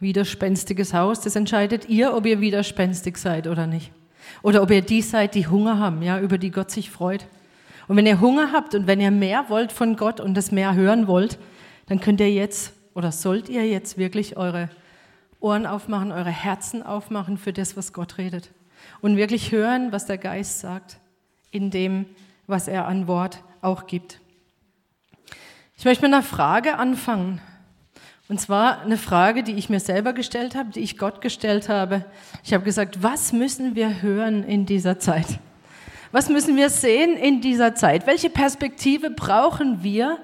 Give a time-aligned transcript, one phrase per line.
[0.00, 3.92] Widerspenstiges Haus, das entscheidet ihr, ob ihr widerspenstig seid oder nicht.
[4.42, 7.26] Oder ob ihr die seid, die Hunger haben, ja, über die Gott sich freut.
[7.88, 10.74] Und wenn ihr Hunger habt und wenn ihr mehr wollt von Gott und das mehr
[10.74, 11.38] hören wollt,
[11.86, 14.68] dann könnt ihr jetzt oder sollt ihr jetzt wirklich eure
[15.40, 18.50] Ohren aufmachen, eure Herzen aufmachen für das, was Gott redet.
[19.00, 20.98] Und wirklich hören, was der Geist sagt,
[21.50, 22.06] in dem,
[22.46, 24.20] was er an Wort auch gibt.
[25.76, 27.40] Ich möchte mit einer Frage anfangen.
[28.28, 32.04] Und zwar eine Frage, die ich mir selber gestellt habe, die ich Gott gestellt habe.
[32.42, 35.38] Ich habe gesagt, was müssen wir hören in dieser Zeit?
[36.10, 38.06] Was müssen wir sehen in dieser Zeit?
[38.06, 40.18] Welche Perspektive brauchen wir,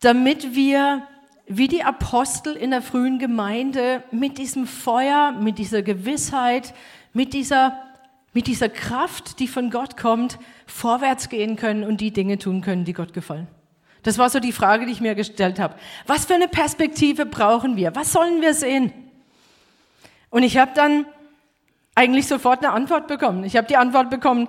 [0.00, 1.06] damit wir
[1.46, 6.72] wie die Apostel in der frühen Gemeinde mit diesem Feuer, mit dieser Gewissheit,
[7.12, 7.76] mit dieser,
[8.32, 12.84] mit dieser Kraft, die von Gott kommt, vorwärts gehen können und die Dinge tun können,
[12.84, 13.48] die Gott gefallen.
[14.02, 15.74] Das war so die Frage, die ich mir gestellt habe.
[16.06, 17.94] Was für eine Perspektive brauchen wir?
[17.94, 18.92] Was sollen wir sehen?
[20.30, 21.06] Und ich habe dann
[21.94, 23.44] eigentlich sofort eine Antwort bekommen.
[23.44, 24.48] Ich habe die Antwort bekommen,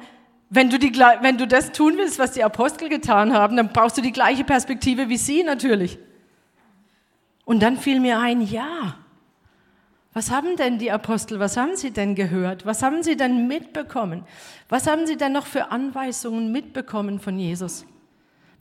[0.50, 0.92] wenn du, die,
[1.22, 4.44] wenn du das tun willst, was die Apostel getan haben, dann brauchst du die gleiche
[4.44, 5.98] Perspektive wie sie natürlich.
[7.46, 8.96] Und dann fiel mir ein, ja,
[10.14, 12.66] was haben denn die Apostel, was haben sie denn gehört?
[12.66, 14.26] Was haben sie denn mitbekommen?
[14.68, 17.86] Was haben sie denn noch für Anweisungen mitbekommen von Jesus?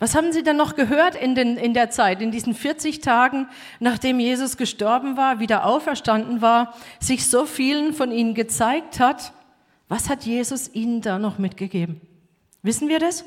[0.01, 3.49] Was haben sie denn noch gehört in, den, in der Zeit, in diesen 40 Tagen,
[3.81, 9.35] nachdem Jesus gestorben war, wieder auferstanden war, sich so vielen von ihnen gezeigt hat?
[9.89, 12.01] Was hat Jesus ihnen da noch mitgegeben?
[12.63, 13.27] Wissen wir das?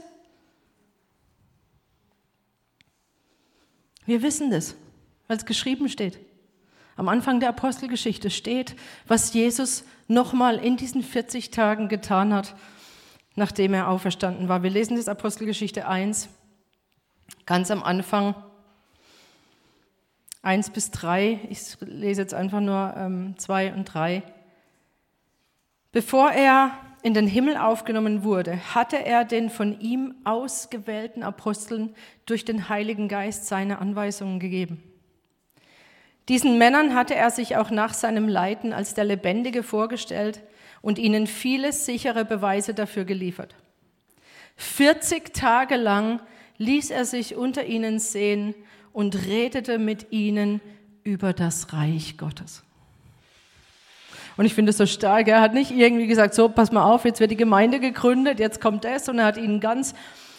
[4.08, 4.76] Wir wissen das,
[5.28, 6.20] weil es geschrieben steht.
[6.96, 8.76] Am Anfang der Apostelgeschichte steht,
[9.08, 12.56] was Jesus nochmal in diesen 40 Tagen getan hat,
[13.36, 14.64] nachdem er auferstanden war.
[14.64, 16.30] Wir lesen das Apostelgeschichte 1,
[17.46, 18.36] Ganz am Anfang
[20.44, 24.24] 1 bis 3, ich lese jetzt einfach nur ähm, 2 und 3.
[25.94, 31.96] Bevor er in den Himmel aufgenommen wurde, hatte er den von ihm ausgewählten Aposteln
[32.26, 34.82] durch den Heiligen Geist seine Anweisungen gegeben.
[36.30, 40.42] Diesen Männern hatte er sich auch nach seinem Leiden als der Lebendige vorgestellt
[40.82, 43.56] und ihnen viele sichere Beweise dafür geliefert.
[44.56, 46.22] 40 Tage lang
[46.58, 48.56] ließ er sich unter ihnen sehen
[48.92, 50.62] und redete mit ihnen
[51.04, 52.64] über das Reich Gottes.
[54.36, 55.28] Und ich finde es so stark.
[55.28, 58.62] Er hat nicht irgendwie gesagt, so, pass mal auf, jetzt wird die Gemeinde gegründet, jetzt
[58.62, 59.94] kommt das, und er hat ihnen ganz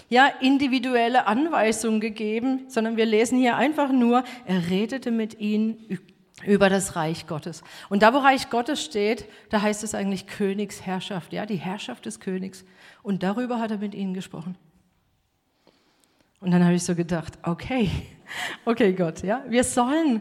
[0.08, 5.98] ja, individuelle Anweisungen gegeben, sondern wir lesen hier einfach nur, er redete mit ihnen
[6.44, 7.62] über das Reich Gottes.
[7.88, 12.20] Und da, wo Reich Gottes steht, da heißt es eigentlich Königsherrschaft, ja, die Herrschaft des
[12.20, 12.64] Königs.
[13.02, 14.56] Und darüber hat er mit ihnen gesprochen.
[16.44, 17.90] Und dann habe ich so gedacht, okay,
[18.66, 20.20] okay Gott, ja, wir sollen,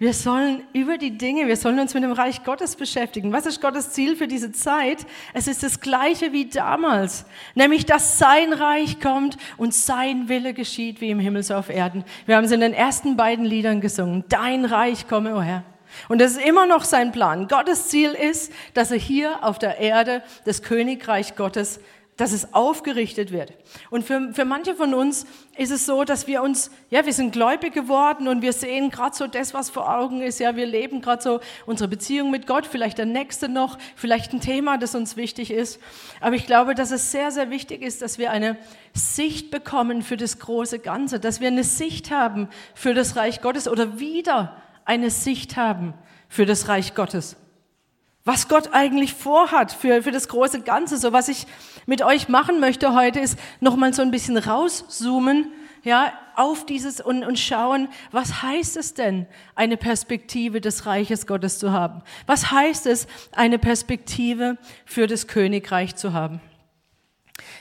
[0.00, 3.32] wir sollen über die Dinge, wir sollen uns mit dem Reich Gottes beschäftigen.
[3.32, 5.06] Was ist Gottes Ziel für diese Zeit?
[5.32, 11.00] Es ist das gleiche wie damals, nämlich dass sein Reich kommt und sein Wille geschieht
[11.00, 12.04] wie im Himmel so auf Erden.
[12.26, 14.24] Wir haben es in den ersten beiden Liedern gesungen.
[14.28, 15.62] Dein Reich komme, o oh Herr.
[16.08, 17.46] Und das ist immer noch sein Plan.
[17.46, 21.78] Gottes Ziel ist, dass er hier auf der Erde das Königreich Gottes
[22.20, 23.54] dass es aufgerichtet wird.
[23.88, 25.24] Und für, für manche von uns
[25.56, 29.16] ist es so, dass wir uns, ja, wir sind gläubig geworden und wir sehen gerade
[29.16, 30.38] so das, was vor Augen ist.
[30.38, 34.40] Ja, wir leben gerade so unsere Beziehung mit Gott, vielleicht der nächste noch, vielleicht ein
[34.40, 35.80] Thema, das uns wichtig ist.
[36.20, 38.58] Aber ich glaube, dass es sehr, sehr wichtig ist, dass wir eine
[38.92, 43.66] Sicht bekommen für das große Ganze, dass wir eine Sicht haben für das Reich Gottes
[43.66, 45.94] oder wieder eine Sicht haben
[46.28, 47.36] für das Reich Gottes
[48.24, 50.98] was Gott eigentlich vorhat für, für das große Ganze.
[50.98, 51.46] So was ich
[51.86, 57.24] mit euch machen möchte heute ist nochmal so ein bisschen rauszoomen, ja, auf dieses und,
[57.24, 62.02] und schauen, was heißt es denn, eine Perspektive des Reiches Gottes zu haben?
[62.26, 66.40] Was heißt es, eine Perspektive für das Königreich zu haben?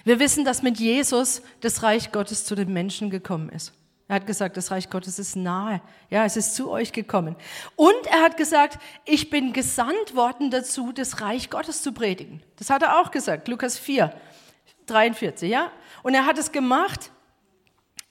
[0.03, 3.73] Wir wissen, dass mit Jesus das Reich Gottes zu den Menschen gekommen ist.
[4.09, 5.81] Er hat gesagt, das Reich Gottes ist nahe.
[6.09, 7.35] Ja, es ist zu euch gekommen.
[7.75, 12.41] Und er hat gesagt, ich bin gesandt worden dazu, das Reich Gottes zu predigen.
[12.57, 14.11] Das hat er auch gesagt, Lukas 4,
[14.88, 15.71] 43, ja.
[16.01, 17.11] Und er hat es gemacht,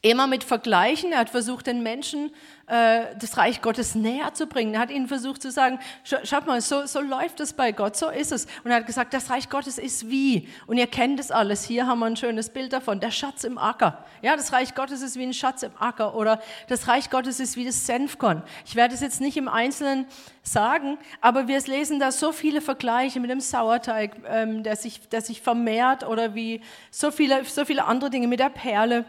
[0.01, 1.13] immer mit Vergleichen.
[1.13, 2.31] Er hat versucht, den Menschen
[2.69, 4.75] äh, das Reich Gottes näher zu bringen.
[4.75, 8.09] Er hat ihnen versucht zu sagen, schaut mal, so, so läuft es bei Gott, so
[8.09, 8.47] ist es.
[8.63, 10.49] Und er hat gesagt, das Reich Gottes ist wie.
[10.67, 11.65] Und ihr kennt es alles.
[11.65, 13.01] Hier haben wir ein schönes Bild davon.
[13.01, 14.05] Der Schatz im Acker.
[14.23, 16.15] Ja, das Reich Gottes ist wie ein Schatz im Acker.
[16.15, 18.45] Oder das Reich Gottes ist wie das Senfkorn.
[18.67, 20.07] Ich werde es jetzt nicht im Einzelnen
[20.43, 25.23] sagen, aber wir lesen da so viele Vergleiche mit dem Sauerteig, ähm, der, sich, der
[25.23, 29.05] sich vermehrt oder wie so viele, so viele andere Dinge mit der Perle.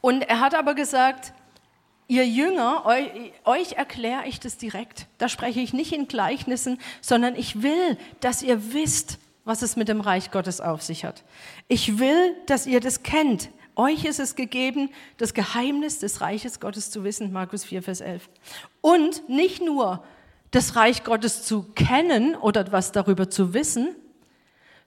[0.00, 1.32] Und er hat aber gesagt,
[2.10, 3.10] Ihr Jünger, euch,
[3.44, 5.06] euch erkläre ich das direkt.
[5.18, 9.88] Da spreche ich nicht in Gleichnissen, sondern ich will, dass ihr wisst, was es mit
[9.88, 11.22] dem Reich Gottes auf sich hat.
[11.68, 13.50] Ich will, dass ihr das kennt.
[13.76, 18.30] Euch ist es gegeben, das Geheimnis des Reiches Gottes zu wissen, Markus 4, Vers 11.
[18.80, 20.02] Und nicht nur
[20.50, 23.94] das Reich Gottes zu kennen oder was darüber zu wissen,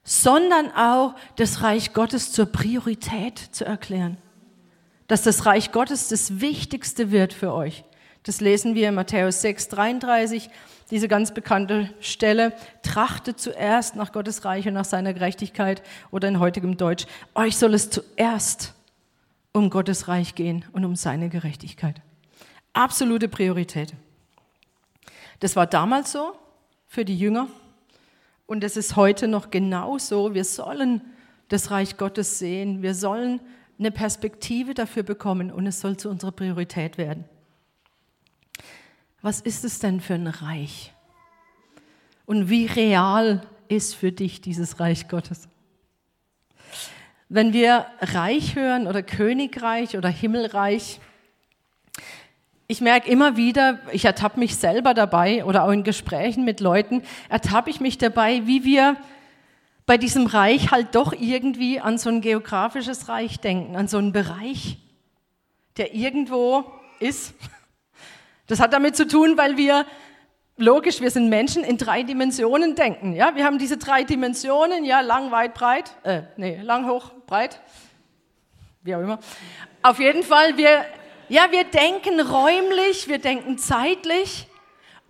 [0.02, 4.18] sondern auch das Reich Gottes zur Priorität zu erklären
[5.12, 7.84] dass das Reich Gottes das Wichtigste wird für euch.
[8.22, 10.48] Das lesen wir in Matthäus 6, 33,
[10.90, 12.54] diese ganz bekannte Stelle.
[12.82, 15.82] Trachtet zuerst nach Gottes Reich und nach seiner Gerechtigkeit
[16.12, 17.04] oder in heutigem Deutsch.
[17.34, 18.72] Euch soll es zuerst
[19.52, 22.00] um Gottes Reich gehen und um seine Gerechtigkeit.
[22.72, 23.92] Absolute Priorität.
[25.40, 26.32] Das war damals so
[26.86, 27.48] für die Jünger
[28.46, 30.32] und es ist heute noch genauso.
[30.32, 31.02] Wir sollen
[31.48, 32.80] das Reich Gottes sehen.
[32.80, 33.40] Wir sollen
[33.82, 37.24] eine Perspektive dafür bekommen und es soll zu unserer Priorität werden.
[39.20, 40.92] Was ist es denn für ein Reich?
[42.24, 45.48] Und wie real ist für dich dieses Reich Gottes?
[47.28, 51.00] Wenn wir Reich hören oder Königreich oder Himmelreich,
[52.68, 57.02] ich merke immer wieder, ich ertappe mich selber dabei oder auch in Gesprächen mit Leuten,
[57.28, 58.96] ertappe ich mich dabei, wie wir
[59.86, 64.12] bei diesem Reich halt doch irgendwie an so ein geografisches Reich denken, an so einen
[64.12, 64.78] Bereich,
[65.76, 66.64] der irgendwo
[67.00, 67.34] ist.
[68.46, 69.86] Das hat damit zu tun, weil wir,
[70.56, 73.14] logisch, wir sind Menschen, in drei Dimensionen denken.
[73.14, 77.60] Ja, wir haben diese drei Dimensionen, ja, lang, weit, breit, äh, nee, lang, hoch, breit,
[78.82, 79.18] wie auch immer.
[79.82, 80.84] Auf jeden Fall, wir,
[81.28, 84.46] ja, wir denken räumlich, wir denken zeitlich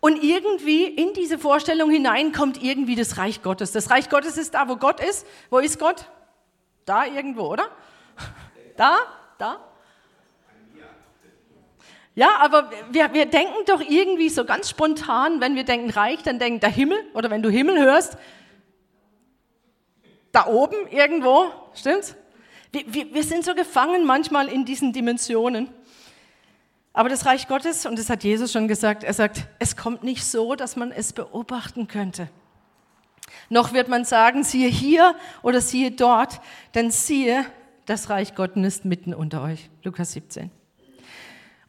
[0.03, 3.71] und irgendwie in diese Vorstellung hinein kommt irgendwie das Reich Gottes.
[3.71, 5.25] Das Reich Gottes ist da, wo Gott ist.
[5.49, 6.07] Wo ist Gott?
[6.85, 7.69] Da irgendwo, oder?
[8.77, 8.99] Da?
[9.39, 9.61] Da?
[12.17, 16.41] Ja, aber wir, wir denken doch irgendwie so ganz spontan, wenn wir denken Reich, dann
[16.41, 18.19] denken der Himmel oder wenn du Himmel hörst,
[20.33, 22.17] da oben irgendwo, stimmt's?
[22.73, 25.69] Wir, wir, wir sind so gefangen manchmal in diesen Dimensionen.
[26.93, 30.25] Aber das Reich Gottes, und das hat Jesus schon gesagt, er sagt, es kommt nicht
[30.25, 32.29] so, dass man es beobachten könnte.
[33.49, 36.41] Noch wird man sagen, siehe hier oder siehe dort,
[36.75, 37.47] denn siehe,
[37.87, 39.71] das Reich Gottes ist mitten unter euch.
[39.83, 40.51] Lukas 17.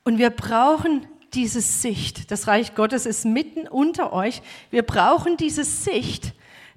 [0.04, 2.30] Und wir brauchen diese Sicht.
[2.30, 4.42] Das Reich Gottes ist mitten unter euch.
[4.70, 6.34] Wir brauchen diese Sicht,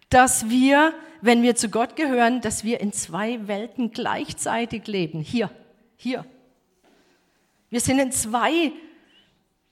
[0.08, 5.20] dass wir, wenn wir zu Gott gehören, dass wir in zwei Welten gleichzeitig leben.
[5.20, 5.50] Hier,
[5.96, 6.24] hier
[7.76, 8.72] wir sind in zwei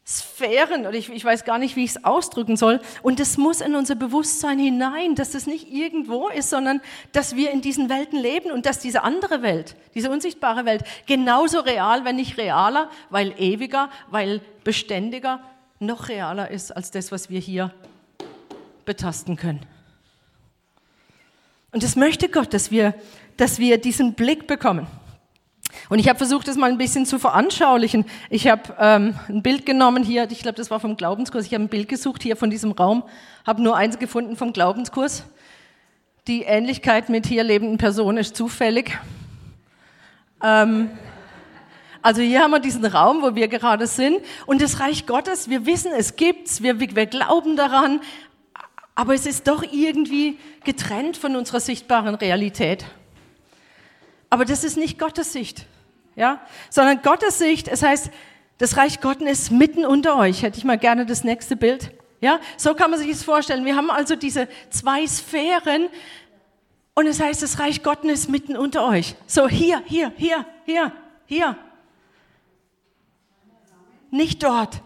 [0.06, 2.82] Sphären, oder ich, ich, weiß gar nicht, wie ich es ausdrücken soll.
[3.00, 7.50] Und das muss in unser Bewusstsein hinein, dass das nicht irgendwo ist, sondern dass wir
[7.50, 12.16] in diesen Welten leben und dass diese andere Welt, diese unsichtbare Welt, genauso real, wenn
[12.16, 15.40] nicht realer, weil ewiger, weil beständiger,
[15.78, 17.72] noch realer ist als das, was wir hier
[18.84, 19.64] betasten können.
[21.72, 22.92] Und das möchte Gott, dass wir,
[23.38, 24.88] dass wir diesen Blick bekommen.
[25.88, 28.04] Und ich habe versucht, das mal ein bisschen zu veranschaulichen.
[28.30, 31.46] Ich habe ähm, ein Bild genommen hier, ich glaube, das war vom Glaubenskurs.
[31.46, 33.04] Ich habe ein Bild gesucht hier von diesem Raum,
[33.46, 35.24] habe nur eins gefunden vom Glaubenskurs.
[36.26, 38.98] Die Ähnlichkeit mit hier lebenden Personen ist zufällig.
[40.42, 40.90] Ähm,
[42.00, 44.18] also hier haben wir diesen Raum, wo wir gerade sind.
[44.46, 48.00] Und das Reich Gottes, wir wissen, es gibt's, wir, wir glauben daran,
[48.94, 52.84] aber es ist doch irgendwie getrennt von unserer sichtbaren Realität.
[54.30, 55.66] Aber das ist nicht Gottes Sicht,
[56.16, 56.40] ja,
[56.70, 57.68] sondern Gottes Sicht.
[57.68, 58.10] Es heißt,
[58.58, 60.42] das Reich Gottes ist mitten unter euch.
[60.42, 61.90] Hätte ich mal gerne das nächste Bild.
[62.20, 63.64] Ja, so kann man sich das vorstellen.
[63.64, 65.88] Wir haben also diese zwei Sphären
[66.94, 69.16] und es heißt, das Reich Gottes ist mitten unter euch.
[69.26, 70.92] So hier, hier, hier, hier,
[71.26, 71.56] hier.
[74.10, 74.80] Nicht dort.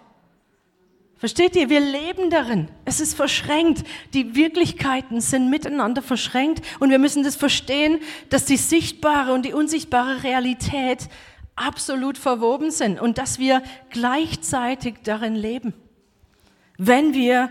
[1.19, 1.69] Versteht ihr?
[1.69, 2.69] Wir leben darin.
[2.85, 3.85] Es ist verschränkt.
[4.15, 7.99] Die Wirklichkeiten sind miteinander verschränkt und wir müssen das verstehen,
[8.31, 11.09] dass die sichtbare und die unsichtbare Realität
[11.57, 15.75] absolut verwoben sind und dass wir gleichzeitig darin leben.
[16.77, 17.51] Wenn wir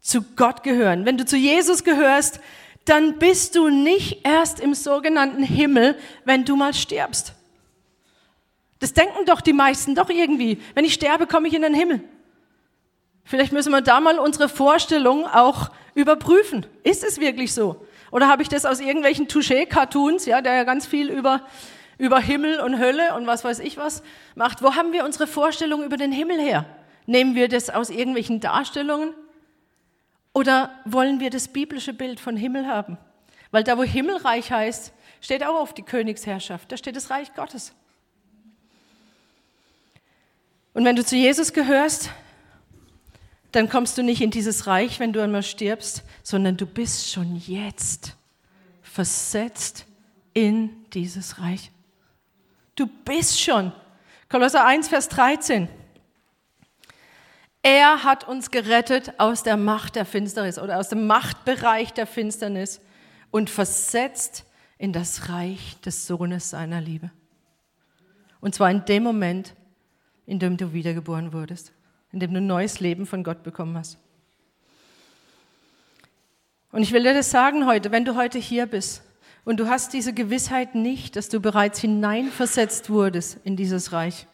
[0.00, 2.40] zu Gott gehören, wenn du zu Jesus gehörst,
[2.86, 7.34] dann bist du nicht erst im sogenannten Himmel, wenn du mal stirbst.
[8.80, 10.58] Das denken doch die meisten doch irgendwie.
[10.74, 12.02] Wenn ich sterbe, komme ich in den Himmel.
[13.24, 16.66] Vielleicht müssen wir da mal unsere Vorstellung auch überprüfen.
[16.82, 17.86] Ist es wirklich so?
[18.10, 21.42] Oder habe ich das aus irgendwelchen Touché-Cartoons, ja, der ja ganz viel über,
[21.98, 24.02] über Himmel und Hölle und was weiß ich was
[24.34, 24.62] macht?
[24.62, 26.66] Wo haben wir unsere Vorstellung über den Himmel her?
[27.06, 29.14] Nehmen wir das aus irgendwelchen Darstellungen?
[30.32, 32.98] Oder wollen wir das biblische Bild von Himmel haben?
[33.50, 37.74] Weil da, wo Himmelreich heißt, steht auch auf die Königsherrschaft, da steht das Reich Gottes.
[40.72, 42.10] Und wenn du zu Jesus gehörst,
[43.52, 47.36] dann kommst du nicht in dieses Reich, wenn du einmal stirbst, sondern du bist schon
[47.36, 48.16] jetzt
[48.82, 49.86] versetzt
[50.34, 51.70] in dieses Reich.
[52.76, 53.72] Du bist schon.
[54.28, 55.68] Kolosser 1, Vers 13.
[57.62, 62.80] Er hat uns gerettet aus der Macht der Finsternis oder aus dem Machtbereich der Finsternis
[63.30, 64.44] und versetzt
[64.78, 67.10] in das Reich des Sohnes seiner Liebe.
[68.40, 69.54] Und zwar in dem Moment,
[70.24, 71.72] in dem du wiedergeboren wurdest,
[72.12, 73.98] in dem du ein neues Leben von Gott bekommen hast.
[76.72, 79.02] Und ich will dir das sagen heute, wenn du heute hier bist
[79.44, 84.26] und du hast diese Gewissheit nicht, dass du bereits hineinversetzt wurdest in dieses Reich,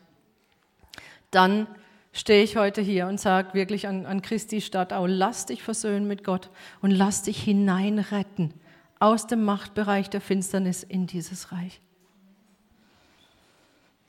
[1.30, 1.66] dann
[2.12, 6.24] stehe ich heute hier und sage wirklich an, an Christi Stadtau, lass dich versöhnen mit
[6.24, 8.54] Gott und lass dich hineinretten
[8.98, 11.80] aus dem Machtbereich der Finsternis in dieses Reich.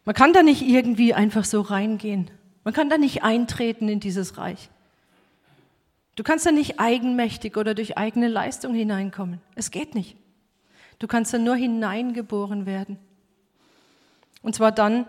[0.05, 2.31] Man kann da nicht irgendwie einfach so reingehen.
[2.67, 4.69] Man kann da nicht eintreten in dieses Reich.
[6.17, 9.39] Du kannst da nicht eigenmächtig oder durch eigene Leistung hineinkommen.
[9.55, 10.17] Es geht nicht.
[11.00, 13.00] Du kannst da nur hineingeboren werden.
[14.41, 15.05] Und zwar dann,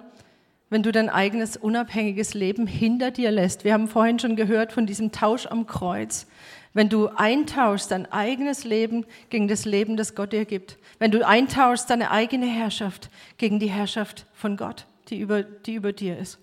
[0.70, 3.64] wenn du dein eigenes unabhängiges Leben hinter dir lässt.
[3.64, 6.28] Wir haben vorhin schon gehört von diesem Tausch am Kreuz.
[6.74, 10.78] Wenn du eintauschst dein eigenes Leben gegen das Leben, das Gott dir gibt.
[11.00, 15.92] Wenn du eintauschst deine eigene Herrschaft gegen die Herrschaft von Gott, die über, die über
[15.92, 16.38] dir ist.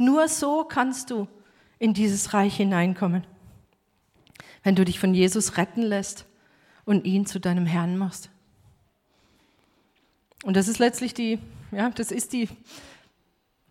[0.00, 1.28] Nur so kannst du
[1.78, 3.26] in dieses Reich hineinkommen.
[4.62, 6.24] Wenn du dich von Jesus retten lässt
[6.86, 8.30] und ihn zu deinem Herrn machst.
[10.42, 11.38] Und das ist letztlich die,
[11.70, 12.48] ja, das ist die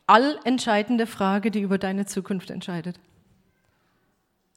[0.06, 3.00] allentscheidende Frage, die über deine Zukunft entscheidet.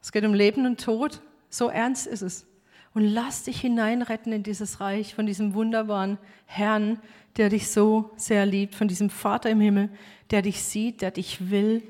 [0.03, 2.47] Es geht um Leben und Tod, so ernst ist es.
[2.95, 7.01] Und lass dich hineinretten in dieses Reich von diesem wunderbaren Herrn,
[7.37, 9.89] der dich so sehr liebt, von diesem Vater im Himmel,
[10.31, 11.83] der dich sieht, der dich will,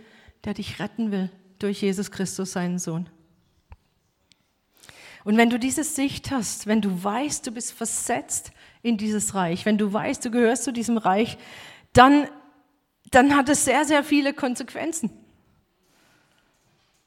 [0.45, 3.09] der dich retten will durch Jesus Christus, seinen Sohn.
[5.25, 8.51] Und wenn du diese Sicht hast, wenn du weißt, du bist versetzt
[8.83, 11.39] in dieses Reich, wenn du weißt, du gehörst zu diesem Reich,
[11.93, 12.27] dann,
[13.11, 15.11] dann hat es sehr, sehr viele Konsequenzen.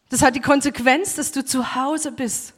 [0.09, 2.53] Das hat die Konsequenz, dass du zu Hause bist.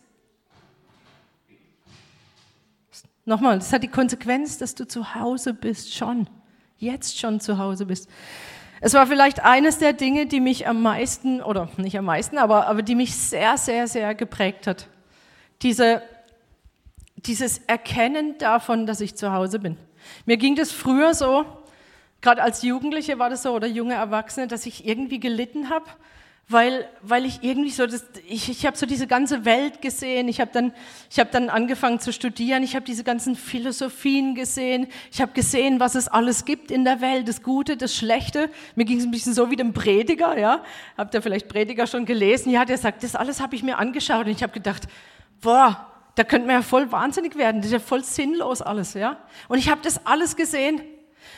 [3.27, 6.27] Nochmal, das hat die Konsequenz, dass du zu Hause bist, schon.
[6.79, 8.10] Jetzt schon zu Hause bist.
[8.81, 12.67] Es war vielleicht eines der Dinge, die mich am meisten, oder nicht am meisten, aber,
[12.67, 14.88] aber die mich sehr, sehr, sehr geprägt hat.
[15.62, 16.01] Diese
[17.17, 19.77] dieses Erkennen davon, dass ich zu Hause bin.
[20.25, 21.46] Mir ging das früher so,
[22.22, 25.86] gerade als Jugendliche war das so oder junge Erwachsene, dass ich irgendwie gelitten habe,
[26.49, 30.39] weil, weil ich irgendwie so, das, ich, ich habe so diese ganze Welt gesehen, ich
[30.39, 30.73] habe dann,
[31.11, 35.81] ich hab dann angefangen zu studieren, ich habe diese ganzen Philosophien gesehen, ich habe gesehen,
[35.81, 38.49] was es alles gibt in der Welt, das Gute, das Schlechte.
[38.75, 40.63] Mir ging es ein bisschen so wie dem Prediger, ja,
[40.97, 42.49] habt ihr vielleicht Prediger schon gelesen?
[42.49, 44.87] Ja, der sagt, das alles habe ich mir angeschaut und ich habe gedacht,
[45.41, 45.85] boah,
[46.15, 47.57] da könnte man ja voll wahnsinnig werden.
[47.57, 49.17] Das ist ja voll sinnlos alles, ja.
[49.49, 50.81] Und ich habe das alles gesehen.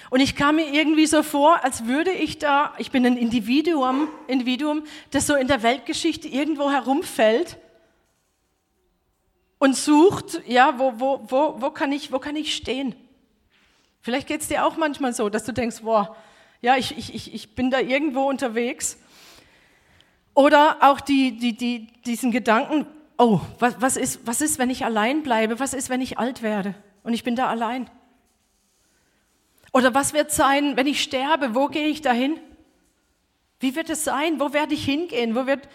[0.09, 4.07] Und ich kam mir irgendwie so vor, als würde ich da, ich bin ein Individuum,
[4.27, 7.57] Individuum, das so in der Weltgeschichte irgendwo herumfällt
[9.59, 12.95] und sucht, ja, wo, wo, wo, wo, kann, ich, wo kann ich stehen?
[14.01, 16.15] Vielleicht geht es dir auch manchmal so, dass du denkst, boah,
[16.61, 18.97] ja, ich, ich, ich bin da irgendwo unterwegs.
[20.33, 22.85] Oder auch die, die, die, diesen Gedanken,
[23.17, 25.59] oh, was, was, ist, was ist, wenn ich allein bleibe?
[25.59, 27.89] Was ist, wenn ich alt werde und ich bin da allein?
[29.71, 31.53] Oder was wird sein, wenn ich sterbe?
[31.55, 32.39] Wo gehe ich dahin?
[33.59, 34.39] Wie wird es sein?
[34.39, 35.35] Wo werde ich hingehen?
[35.35, 35.67] Wo wird,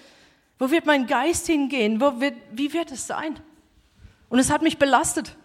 [0.58, 2.00] wo wird mein Geist hingehen?
[2.00, 3.38] Wo wird, wie wird es sein?
[4.28, 5.36] Und es hat mich belastet.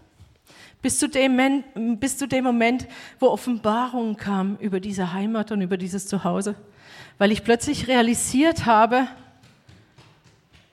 [0.82, 1.64] Bis zu, dem,
[2.00, 2.88] bis zu dem Moment,
[3.20, 6.56] wo Offenbarung kam über diese Heimat und über dieses Zuhause.
[7.18, 9.08] Weil ich plötzlich realisiert habe,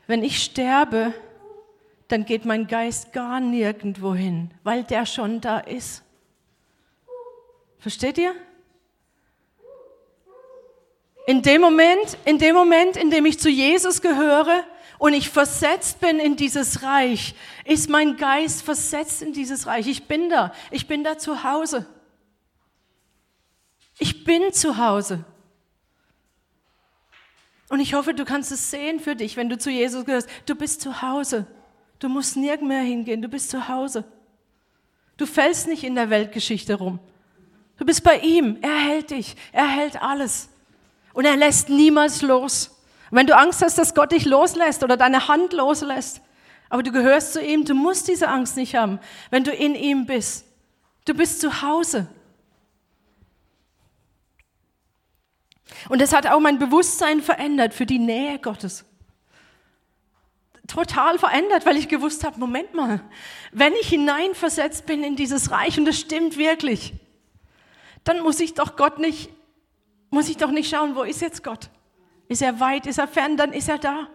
[0.06, 1.12] wenn ich sterbe,
[2.06, 6.04] dann geht mein Geist gar nirgendwo hin, weil der schon da ist.
[7.86, 8.34] Versteht ihr?
[11.28, 14.64] In dem Moment, in dem Moment, in dem ich zu Jesus gehöre
[14.98, 19.86] und ich versetzt bin in dieses Reich, ist mein Geist versetzt in dieses Reich.
[19.86, 21.86] Ich bin da, ich bin da zu Hause.
[24.00, 25.24] Ich bin zu Hause.
[27.68, 30.28] Und ich hoffe, du kannst es sehen für dich, wenn du zu Jesus gehörst.
[30.44, 31.46] Du bist zu Hause.
[32.00, 33.22] Du musst nirgends mehr hingehen.
[33.22, 34.02] Du bist zu Hause.
[35.16, 36.98] Du fällst nicht in der Weltgeschichte rum.
[37.78, 38.58] Du bist bei ihm.
[38.62, 39.36] Er hält dich.
[39.52, 40.48] Er hält alles.
[41.12, 42.70] Und er lässt niemals los.
[43.10, 46.20] Wenn du Angst hast, dass Gott dich loslässt oder deine Hand loslässt,
[46.68, 48.98] aber du gehörst zu ihm, du musst diese Angst nicht haben,
[49.30, 50.44] wenn du in ihm bist.
[51.04, 52.08] Du bist zu Hause.
[55.88, 58.84] Und das hat auch mein Bewusstsein verändert für die Nähe Gottes.
[60.66, 63.00] Total verändert, weil ich gewusst habe, Moment mal,
[63.52, 66.92] wenn ich hineinversetzt bin in dieses Reich, und das stimmt wirklich,
[68.06, 69.30] dann muss ich doch Gott nicht,
[70.10, 71.68] muss ich doch nicht schauen, wo ist jetzt Gott?
[72.28, 74.08] Ist er weit, ist er fern, dann ist er da.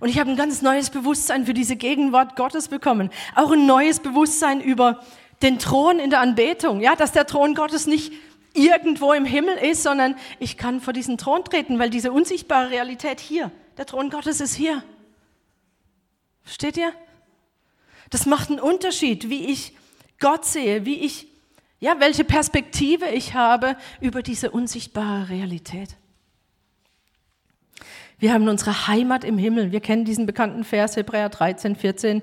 [0.00, 3.10] Und ich habe ein ganz neues Bewusstsein für diese Gegenwart Gottes bekommen.
[3.34, 5.04] Auch ein neues Bewusstsein über
[5.42, 6.80] den Thron in der Anbetung.
[6.80, 8.12] Ja, dass der Thron Gottes nicht
[8.52, 13.20] irgendwo im Himmel ist, sondern ich kann vor diesen Thron treten, weil diese unsichtbare Realität
[13.20, 14.82] hier, der Thron Gottes ist hier.
[16.42, 16.92] Versteht ihr?
[18.10, 19.76] Das macht einen Unterschied, wie ich
[20.18, 21.27] Gott sehe, wie ich,
[21.80, 25.96] ja, welche Perspektive ich habe über diese unsichtbare Realität.
[28.18, 29.70] Wir haben unsere Heimat im Himmel.
[29.70, 32.22] Wir kennen diesen bekannten Vers, Hebräer 13, 14.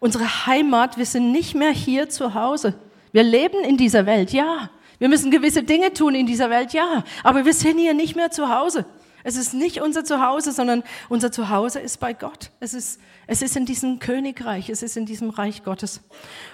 [0.00, 2.74] Unsere Heimat, wir sind nicht mehr hier zu Hause.
[3.12, 4.70] Wir leben in dieser Welt, ja.
[4.98, 7.04] Wir müssen gewisse Dinge tun in dieser Welt, ja.
[7.22, 8.86] Aber wir sind hier nicht mehr zu Hause.
[9.26, 12.52] Es ist nicht unser Zuhause, sondern unser Zuhause ist bei Gott.
[12.60, 16.00] Es ist, es ist in diesem Königreich, es ist in diesem Reich Gottes.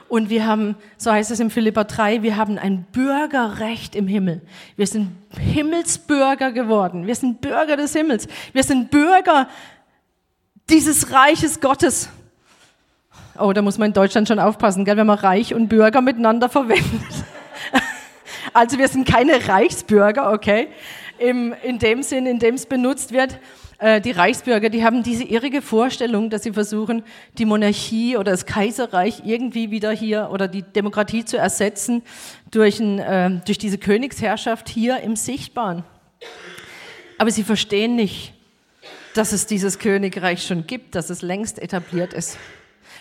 [0.08, 4.40] Und wir haben, so heißt es im Philippa 3, wir haben ein Bürgerrecht im Himmel.
[4.76, 7.06] Wir sind Himmelsbürger geworden.
[7.06, 8.26] Wir sind Bürger des Himmels.
[8.54, 9.50] Wir sind Bürger
[10.70, 12.08] dieses Reiches Gottes.
[13.38, 16.48] Oh, da muss man in Deutschland schon aufpassen, gell, wenn man Reich und Bürger miteinander
[16.48, 16.86] verwendet.
[18.54, 20.68] Also wir sind keine Reichsbürger, okay?
[21.22, 23.38] Im, in dem Sinn, in dem es benutzt wird.
[23.78, 27.04] Äh, die Reichsbürger, die haben diese irrige Vorstellung, dass sie versuchen,
[27.38, 32.02] die Monarchie oder das Kaiserreich irgendwie wieder hier oder die Demokratie zu ersetzen
[32.50, 35.84] durch, ein, äh, durch diese Königsherrschaft hier im Sichtbaren.
[37.18, 38.34] Aber sie verstehen nicht,
[39.14, 42.36] dass es dieses Königreich schon gibt, dass es längst etabliert ist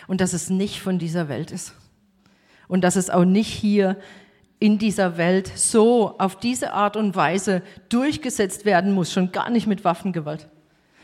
[0.06, 1.74] und dass es nicht von dieser Welt ist.
[2.68, 3.96] Und dass es auch nicht hier
[4.62, 9.66] in dieser Welt so auf diese Art und Weise durchgesetzt werden muss, schon gar nicht
[9.66, 10.48] mit Waffengewalt.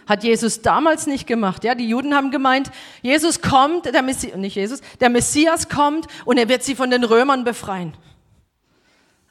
[0.06, 1.64] Hat Jesus damals nicht gemacht.
[1.64, 2.70] Ja, die Juden haben gemeint,
[3.02, 7.02] Jesus kommt, der Messias, nicht Jesus, der Messias kommt und er wird sie von den
[7.02, 7.94] Römern befreien.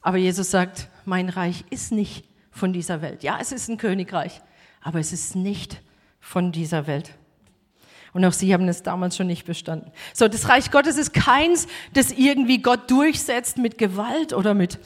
[0.01, 3.23] Aber Jesus sagt, mein Reich ist nicht von dieser Welt.
[3.23, 4.41] Ja, es ist ein Königreich,
[4.81, 5.81] aber es ist nicht
[6.19, 7.11] von dieser Welt.
[8.13, 9.91] Und auch sie haben es damals schon nicht bestanden.
[10.13, 14.79] So, das Reich Gottes ist keins, das irgendwie Gott durchsetzt mit Gewalt oder mit,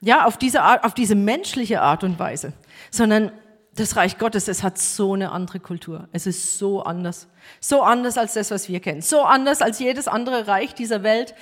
[0.00, 2.52] ja, auf diese Art, auf diese menschliche Art und Weise,
[2.90, 3.32] sondern
[3.74, 6.08] das Reich Gottes, es hat so eine andere Kultur.
[6.12, 7.28] Es ist so anders.
[7.60, 9.00] So anders als das, was wir kennen.
[9.00, 11.34] So anders als jedes andere Reich dieser Welt,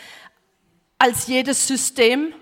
[0.99, 2.33] als jedes System,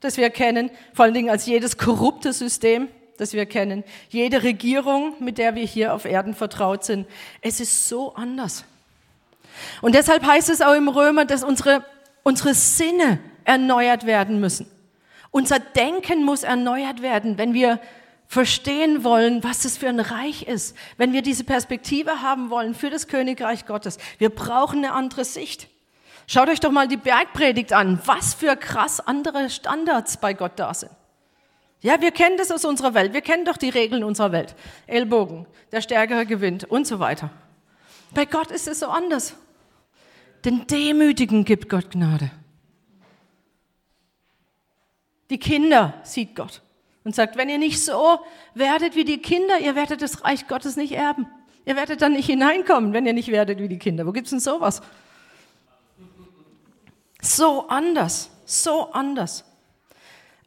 [0.00, 5.14] das wir kennen, vor allen Dingen als jedes korrupte System das wir kennen, jede Regierung,
[5.20, 7.06] mit der wir hier auf Erden vertraut sind.
[7.40, 8.64] Es ist so anders.
[9.80, 11.84] Und deshalb heißt es auch im Römer, dass unsere,
[12.22, 14.66] unsere Sinne erneuert werden müssen.
[15.30, 17.80] Unser Denken muss erneuert werden, wenn wir
[18.26, 22.90] verstehen wollen, was es für ein Reich ist, wenn wir diese Perspektive haben wollen für
[22.90, 23.98] das Königreich Gottes.
[24.18, 25.68] Wir brauchen eine andere Sicht.
[26.26, 30.74] Schaut euch doch mal die Bergpredigt an, was für krass andere Standards bei Gott da
[30.74, 30.90] sind.
[31.80, 33.12] Ja, wir kennen das aus unserer Welt.
[33.12, 34.54] Wir kennen doch die Regeln unserer Welt.
[34.86, 37.30] Ellbogen, der Stärkere gewinnt und so weiter.
[38.12, 39.36] Bei Gott ist es so anders.
[40.44, 42.30] Den Demütigen gibt Gott Gnade.
[45.30, 46.62] Die Kinder sieht Gott
[47.04, 48.20] und sagt, wenn ihr nicht so
[48.54, 51.26] werdet wie die Kinder, ihr werdet das Reich Gottes nicht erben.
[51.64, 54.06] Ihr werdet dann nicht hineinkommen, wenn ihr nicht werdet wie die Kinder.
[54.06, 54.82] Wo gibt's denn sowas?
[57.20, 59.44] So anders, so anders.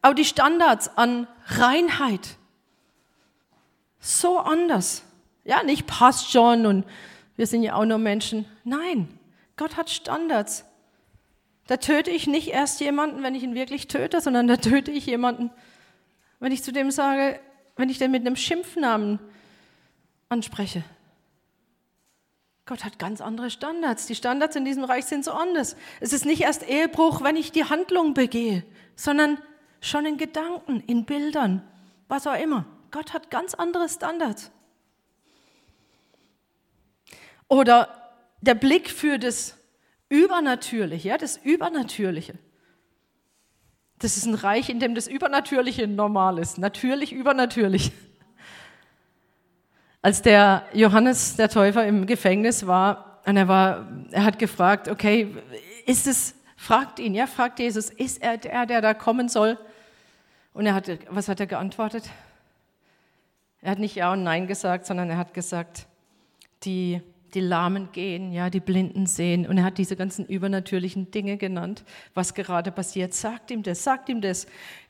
[0.01, 2.37] Auch die Standards an Reinheit.
[3.99, 5.03] So anders.
[5.43, 6.85] Ja, nicht passt schon und
[7.35, 8.45] wir sind ja auch nur Menschen.
[8.63, 9.07] Nein,
[9.57, 10.65] Gott hat Standards.
[11.67, 15.05] Da töte ich nicht erst jemanden, wenn ich ihn wirklich töte, sondern da töte ich
[15.05, 15.51] jemanden,
[16.39, 17.39] wenn ich zu dem sage,
[17.75, 19.19] wenn ich den mit einem Schimpfnamen
[20.29, 20.83] anspreche.
[22.65, 24.05] Gott hat ganz andere Standards.
[24.05, 25.75] Die Standards in diesem Reich sind so anders.
[25.99, 28.63] Es ist nicht erst Ehebruch, wenn ich die Handlung begehe,
[28.95, 29.39] sondern
[29.81, 31.61] schon in Gedanken, in Bildern,
[32.07, 32.65] was auch immer.
[32.91, 34.51] Gott hat ganz andere Standards.
[37.47, 39.57] Oder der Blick für das
[40.09, 42.35] Übernatürliche, ja, das Übernatürliche.
[43.99, 46.57] Das ist ein Reich, in dem das Übernatürliche normal ist.
[46.57, 47.91] Natürlich, übernatürlich.
[50.01, 55.35] Als der Johannes, der Täufer, im Gefängnis war, und er war, er hat gefragt, okay,
[55.85, 59.57] ist es, fragt ihn, ja, fragt Jesus, ist er der, der da kommen soll?
[60.53, 62.09] Und er hat, was hat er geantwortet?
[63.61, 65.87] Er hat nicht Ja und Nein gesagt, sondern er hat gesagt,
[66.63, 67.01] die,
[67.33, 69.47] die Lahmen gehen, ja, die Blinden sehen.
[69.47, 73.13] Und er hat diese ganzen übernatürlichen Dinge genannt, was gerade passiert.
[73.13, 74.45] Sagt ihm das, sagt ihm das.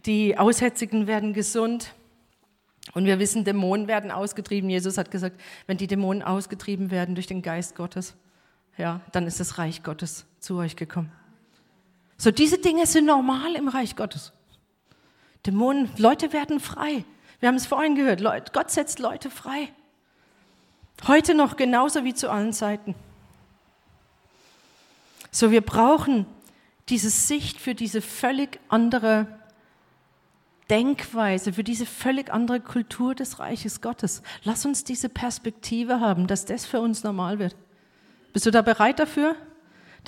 [0.07, 1.93] Die Aussätzigen werden gesund.
[2.93, 4.71] Und wir wissen, Dämonen werden ausgetrieben.
[4.71, 8.15] Jesus hat gesagt, wenn die Dämonen ausgetrieben werden durch den Geist Gottes,
[8.75, 11.11] ja, dann ist das Reich Gottes zu euch gekommen.
[12.19, 14.33] So, diese Dinge sind normal im Reich Gottes.
[15.45, 17.05] Dämonen, Leute werden frei.
[17.39, 19.69] Wir haben es vorhin gehört, Gott setzt Leute frei.
[21.07, 22.93] Heute noch genauso wie zu allen Zeiten.
[25.31, 26.25] So, wir brauchen
[26.89, 29.27] diese Sicht für diese völlig andere
[30.69, 34.23] Denkweise, für diese völlig andere Kultur des Reiches Gottes.
[34.43, 37.55] Lass uns diese Perspektive haben, dass das für uns normal wird.
[38.33, 39.37] Bist du da bereit dafür?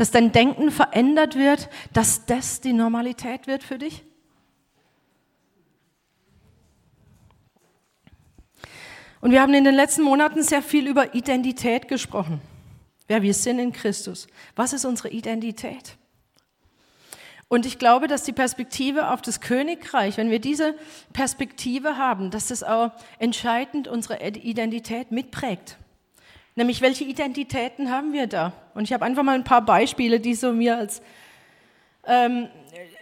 [0.01, 4.03] Dass dein Denken verändert wird, dass das die Normalität wird für dich?
[9.19, 12.41] Und wir haben in den letzten Monaten sehr viel über Identität gesprochen.
[13.07, 14.25] Wer wir sind in Christus.
[14.55, 15.97] Was ist unsere Identität?
[17.47, 20.73] Und ich glaube, dass die Perspektive auf das Königreich, wenn wir diese
[21.13, 25.77] Perspektive haben, dass das auch entscheidend unsere Identität mitprägt.
[26.55, 28.53] Nämlich, welche Identitäten haben wir da?
[28.73, 31.01] Und ich habe einfach mal ein paar Beispiele, die so mir als
[32.05, 32.49] ähm,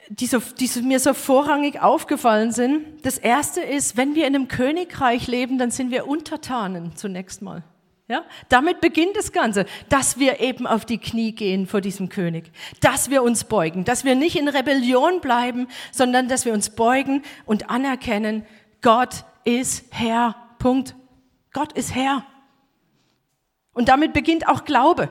[0.10, 3.06] die, so, die mir so vorrangig aufgefallen sind.
[3.06, 7.64] Das erste ist, wenn wir in einem Königreich leben, dann sind wir Untertanen zunächst mal.
[8.08, 12.52] Ja, damit beginnt das Ganze, dass wir eben auf die Knie gehen vor diesem König,
[12.82, 17.22] dass wir uns beugen, dass wir nicht in Rebellion bleiben, sondern dass wir uns beugen
[17.46, 18.48] und anerkennen,
[18.82, 20.36] Gott ist Herr.
[20.58, 20.96] Punkt.
[21.54, 22.26] Gott ist Herr.
[23.80, 25.08] Und damit beginnt auch Glaube.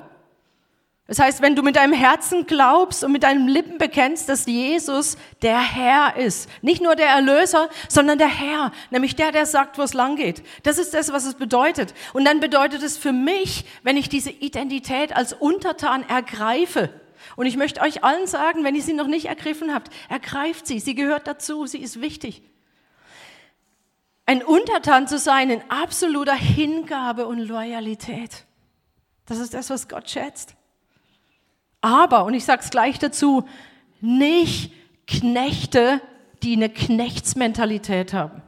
[1.06, 5.16] Das heißt, wenn du mit deinem Herzen glaubst und mit deinen Lippen bekennst, dass Jesus
[5.40, 9.82] der Herr ist, nicht nur der Erlöser, sondern der Herr, nämlich der, der sagt, wo
[9.82, 10.42] es lang geht.
[10.64, 11.94] Das ist das, was es bedeutet.
[12.12, 16.90] Und dann bedeutet es für mich, wenn ich diese Identität als Untertan ergreife,
[17.36, 20.78] und ich möchte euch allen sagen, wenn ihr sie noch nicht ergriffen habt, ergreift sie,
[20.78, 22.42] sie gehört dazu, sie ist wichtig.
[24.26, 28.44] Ein Untertan zu sein in absoluter Hingabe und Loyalität.
[29.28, 30.54] Das ist das, was Gott schätzt.
[31.80, 33.46] Aber, und ich sage es gleich dazu,
[34.00, 34.72] nicht
[35.06, 36.00] Knechte,
[36.42, 38.42] die eine Knechtsmentalität haben.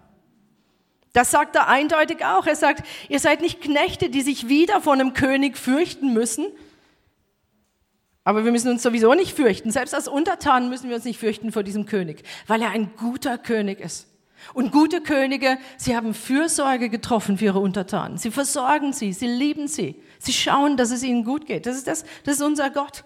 [1.12, 2.46] Das sagt er eindeutig auch.
[2.46, 6.46] Er sagt, ihr seid nicht Knechte, die sich wieder vor einem König fürchten müssen.
[8.24, 9.70] Aber wir müssen uns sowieso nicht fürchten.
[9.70, 13.38] Selbst als Untertanen müssen wir uns nicht fürchten vor diesem König, weil er ein guter
[13.38, 14.09] König ist.
[14.54, 18.18] Und gute Könige, sie haben Fürsorge getroffen für ihre Untertanen.
[18.18, 20.02] Sie versorgen sie, sie lieben sie.
[20.18, 21.66] Sie schauen, dass es ihnen gut geht.
[21.66, 23.04] Das ist, das, das ist unser Gott.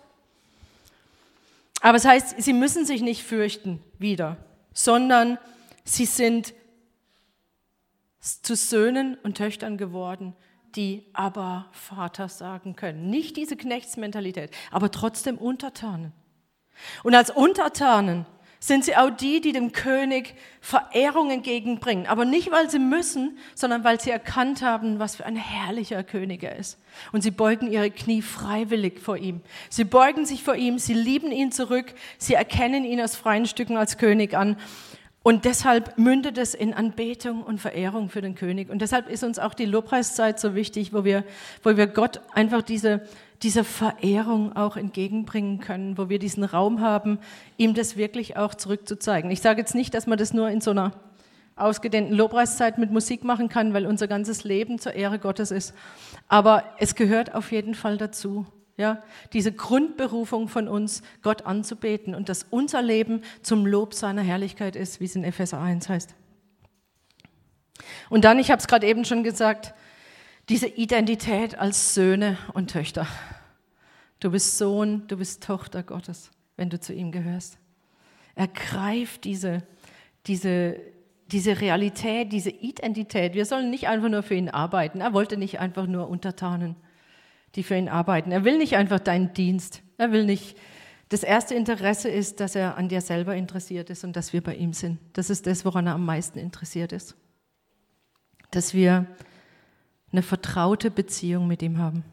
[1.81, 4.39] Aber es heißt, sie müssen sich nicht fürchten wieder,
[4.73, 5.39] sondern
[5.85, 6.55] sie sind
[8.21, 10.35] zu Söhnen und Töchtern geworden,
[10.77, 13.11] die aber Vater sagen können.
[13.11, 16.13] Nicht diese Knechtsmentalität, aber trotzdem Untertanen.
[17.03, 18.27] Und als Untertanen
[18.67, 22.07] sind sie auch die, die dem König Verehrung entgegenbringen.
[22.07, 26.43] Aber nicht, weil sie müssen, sondern weil sie erkannt haben, was für ein herrlicher König
[26.43, 26.79] er ist.
[27.13, 29.43] Und sie beugen ihre Knie freiwillig vor ihm.
[29.69, 33.77] Sie beugen sich vor ihm, sie lieben ihn zurück, sie erkennen ihn aus freien Stücken
[33.77, 34.57] als König an.
[35.23, 38.71] Und deshalb mündet es in Anbetung und Verehrung für den König.
[38.71, 41.25] Und deshalb ist uns auch die Lobpreiszeit so wichtig, wo wir,
[41.63, 43.03] wo wir Gott einfach diese
[43.45, 47.19] dieser Verehrung auch entgegenbringen können, wo wir diesen Raum haben,
[47.59, 49.31] ihm das wirklich auch zurückzuzeigen.
[49.31, 50.93] Ich sage jetzt nicht, dass man das nur in so einer
[51.55, 55.75] ausgedehnten Lobpreiszeit mit Musik machen kann, weil unser ganzes Leben zur Ehre Gottes ist.
[56.27, 58.47] Aber es gehört auf jeden Fall dazu.
[58.77, 59.03] Ja,
[59.33, 64.99] diese Grundberufung von uns, Gott anzubeten und dass unser Leben zum Lob seiner Herrlichkeit ist,
[64.99, 66.13] wie es in Epheser 1 heißt.
[68.11, 69.75] Und dann, ich habe es gerade eben schon gesagt,
[70.49, 73.07] diese Identität als Söhne und Töchter.
[74.21, 77.59] Du bist Sohn, du bist Tochter Gottes, wenn du zu ihm gehörst.
[78.35, 79.63] Ergreif diese,
[80.27, 80.77] diese,
[81.31, 83.35] diese Realität, diese Identität.
[83.35, 85.01] Wir sollen nicht einfach nur für ihn arbeiten.
[85.01, 86.77] Er wollte nicht einfach nur Untertanen,
[87.55, 88.33] die für ihn arbeiten.
[88.33, 89.83] Er will nicht einfach deinen Dienst.
[89.99, 90.57] Er will nicht.
[91.11, 94.57] Das erste Interesse ist, dass er an dir selber interessiert ist und dass wir bei
[94.57, 94.99] ihm sind.
[95.13, 97.15] Das ist das, woran er am meisten interessiert ist.
[98.51, 99.07] Dass wir
[100.11, 102.05] eine vertraute Beziehung mit ihm haben.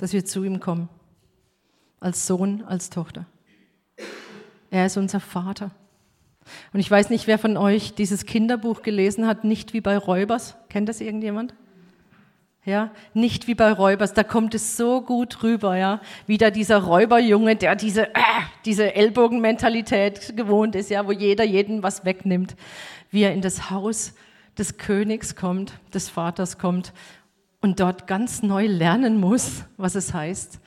[0.00, 0.88] Dass wir zu ihm kommen.
[2.00, 3.26] Als Sohn, als Tochter.
[4.70, 5.72] Er ist unser Vater.
[6.72, 10.56] Und ich weiß nicht, wer von euch dieses Kinderbuch gelesen hat, nicht wie bei Räubers.
[10.70, 11.54] Kennt das irgendjemand?
[12.64, 16.00] Ja, nicht wie bei Räubers, da kommt es so gut rüber, ja.
[16.26, 18.22] Wieder dieser Räuberjunge, der diese, äh,
[18.64, 22.56] diese Ellbogenmentalität gewohnt ist, ja, wo jeder jeden was wegnimmt,
[23.10, 24.14] wie er in das Haus
[24.56, 26.94] des Königs kommt, des Vaters kommt
[27.60, 30.60] und dort ganz neu lernen muss, was es heißt,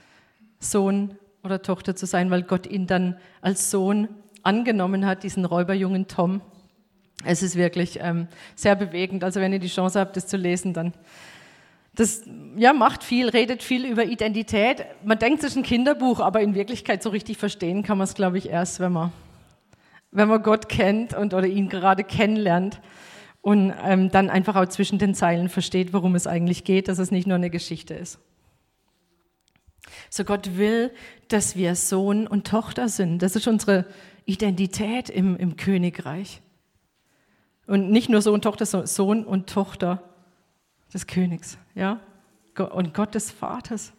[0.60, 4.08] Sohn oder Tochter zu sein, weil Gott ihn dann als Sohn
[4.44, 6.42] angenommen hat, diesen Räuberjungen Tom.
[7.26, 9.24] Es ist wirklich ähm, sehr bewegend.
[9.24, 10.94] Also wenn ihr die Chance habt, das zu lesen, dann
[11.96, 12.24] das
[12.56, 14.86] ja, macht viel, redet viel über Identität.
[15.04, 18.16] Man denkt, es ist ein Kinderbuch, aber in Wirklichkeit so richtig verstehen kann man es,
[18.16, 19.12] glaube ich, erst, wenn man,
[20.12, 22.82] wenn man Gott kennt und oder ihn gerade kennenlernt
[23.44, 27.12] und ähm, dann einfach auch zwischen den Zeilen versteht, worum es eigentlich geht, dass es
[27.12, 28.18] nicht nur eine Geschichte ist.
[30.10, 30.92] So Gott will,
[31.28, 33.22] dass wir Sohn und Tochter sind.
[33.22, 33.86] Das ist unsere
[34.24, 36.42] Identität im, im Königreich.
[37.68, 40.02] Und nicht nur Sohn und Tochter, sondern Sohn und Tochter
[40.94, 42.00] des Königs, ja,
[42.58, 43.92] und Gott des Vaters.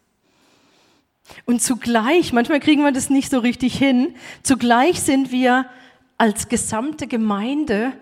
[1.44, 5.66] Und zugleich, manchmal kriegen wir das nicht so richtig hin, zugleich sind wir
[6.16, 7.92] als gesamte Gemeinde,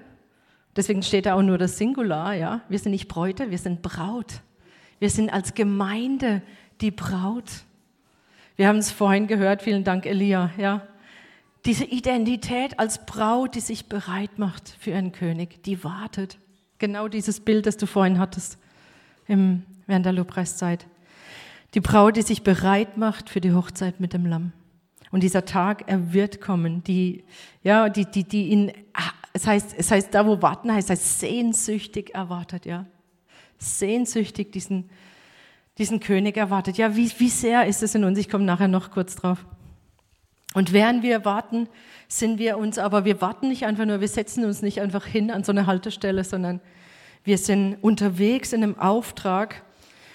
[0.76, 4.40] deswegen steht da auch nur das Singular, ja, wir sind nicht Bräute, wir sind Braut.
[4.98, 6.42] Wir sind als Gemeinde
[6.80, 7.50] die Braut.
[8.56, 10.86] Wir haben es vorhin gehört, vielen Dank Elia, ja.
[11.64, 16.38] Diese Identität als Braut, die sich bereit macht für einen König, die wartet.
[16.78, 18.58] Genau dieses Bild, das du vorhin hattest
[19.28, 20.86] im, während der Lobpreiszeit.
[21.74, 24.52] Die Braut, die sich bereit macht für die Hochzeit mit dem Lamm.
[25.12, 26.82] Und dieser Tag, er wird kommen.
[26.82, 27.22] Die,
[27.62, 28.72] ja, die, die, die ihn,
[29.34, 32.86] es heißt, es heißt, da wo warten heißt, heißt sehnsüchtig erwartet, ja.
[33.58, 34.90] Sehnsüchtig diesen,
[35.78, 36.78] diesen König erwartet.
[36.78, 38.18] Ja, wie, wie sehr ist es in uns?
[38.18, 39.44] Ich komme nachher noch kurz drauf.
[40.54, 41.68] Und während wir warten,
[42.08, 45.30] sind wir uns, aber wir warten nicht einfach nur, wir setzen uns nicht einfach hin
[45.30, 46.60] an so eine Haltestelle, sondern
[47.22, 49.62] wir sind unterwegs in einem Auftrag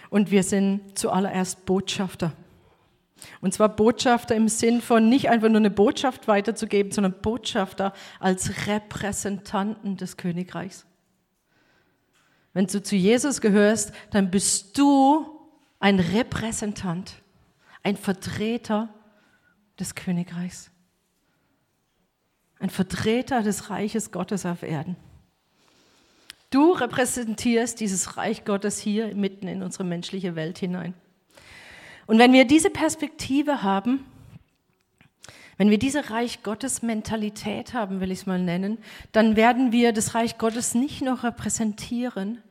[0.09, 2.33] und wir sind zuallererst Botschafter.
[3.41, 8.67] Und zwar Botschafter im Sinn von nicht einfach nur eine Botschaft weiterzugeben, sondern Botschafter als
[8.67, 10.85] Repräsentanten des Königreichs.
[12.53, 15.25] Wenn du zu Jesus gehörst, dann bist du
[15.79, 17.21] ein Repräsentant,
[17.83, 18.89] ein Vertreter
[19.79, 20.71] des Königreichs,
[22.59, 24.95] ein Vertreter des Reiches Gottes auf Erden.
[26.49, 30.93] Du repräsentierst dieses Reich Gottes hier mitten in unsere menschliche Welt hinein.
[32.07, 34.05] Und wenn wir diese Perspektive haben,
[35.57, 38.77] wenn wir diese Reich Gottes Mentalität haben, will ich es mal nennen,
[39.11, 42.41] dann werden wir das Reich Gottes nicht nur repräsentieren,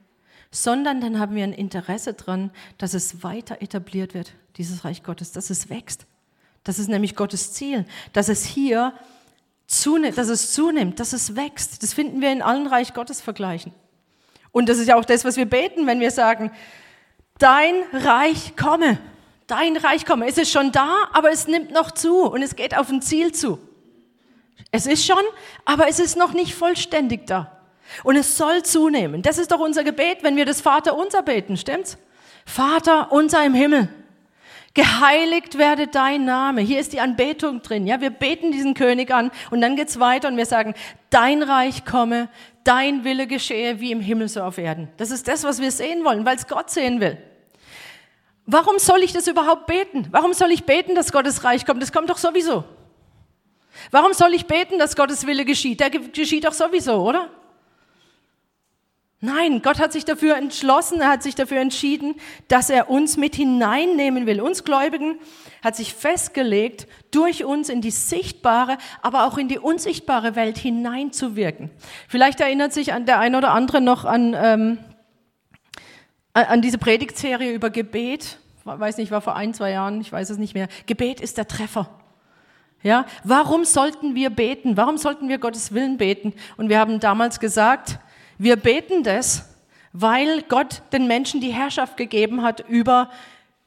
[0.50, 5.32] sondern dann haben wir ein Interesse daran, dass es weiter etabliert wird, dieses Reich Gottes,
[5.32, 6.06] dass es wächst.
[6.64, 8.92] Das ist nämlich Gottes Ziel, dass es hier
[9.68, 11.82] zunimmt, dass es zunimmt, dass es wächst.
[11.82, 13.72] Das finden wir in allen Reich Gottes Vergleichen.
[14.50, 16.50] Und das ist ja auch das, was wir beten, wenn wir sagen,
[17.38, 18.98] dein Reich komme,
[19.46, 20.26] dein Reich komme.
[20.26, 23.32] Es ist schon da, aber es nimmt noch zu und es geht auf ein Ziel
[23.32, 23.58] zu.
[24.70, 25.22] Es ist schon,
[25.64, 27.52] aber es ist noch nicht vollständig da.
[28.02, 29.22] Und es soll zunehmen.
[29.22, 31.98] Das ist doch unser Gebet, wenn wir das Vater unser beten, stimmt's?
[32.44, 33.88] Vater unser im Himmel.
[34.74, 36.60] Geheiligt werde dein Name.
[36.60, 37.86] Hier ist die Anbetung drin.
[37.86, 40.74] Ja, wir beten diesen König an und dann geht's weiter und wir sagen,
[41.08, 42.28] dein Reich komme,
[42.62, 44.88] dein Wille geschehe wie im Himmel so auf Erden.
[44.98, 47.16] Das ist das, was wir sehen wollen, weil es Gott sehen will.
[48.46, 50.06] Warum soll ich das überhaupt beten?
[50.12, 51.82] Warum soll ich beten, dass Gottes Reich kommt?
[51.82, 52.64] Das kommt doch sowieso.
[53.90, 55.80] Warum soll ich beten, dass Gottes Wille geschieht?
[55.80, 57.28] Der geschieht doch sowieso, oder?
[59.20, 62.14] Nein, Gott hat sich dafür entschlossen, er hat sich dafür entschieden,
[62.48, 64.40] dass er uns mit hineinnehmen will.
[64.42, 65.18] Uns Gläubigen
[65.64, 71.70] hat sich festgelegt, durch uns in die sichtbare, aber auch in die unsichtbare Welt hineinzuwirken.
[72.08, 74.78] Vielleicht erinnert sich an der eine oder andere noch an, ähm,
[76.44, 78.38] an diese Predigtserie über Gebet.
[78.64, 80.68] Weiß nicht, war vor ein, zwei Jahren, ich weiß es nicht mehr.
[80.86, 81.88] Gebet ist der Treffer.
[82.82, 84.76] Ja, warum sollten wir beten?
[84.76, 86.34] Warum sollten wir Gottes Willen beten?
[86.56, 87.98] Und wir haben damals gesagt,
[88.38, 89.48] wir beten das,
[89.92, 93.10] weil Gott den Menschen die Herrschaft gegeben hat über,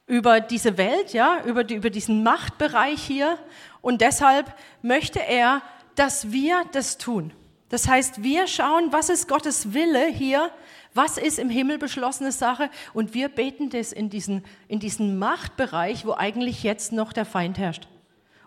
[0.06, 3.36] über diese Welt, ja, über, die, über diesen Machtbereich hier.
[3.80, 5.60] Und deshalb möchte er,
[5.96, 7.32] dass wir das tun.
[7.68, 10.50] Das heißt, wir schauen, was ist Gottes Wille hier,
[10.94, 16.04] was ist im Himmel beschlossene Sache und wir beten das in diesen, in diesen Machtbereich,
[16.04, 17.86] wo eigentlich jetzt noch der Feind herrscht.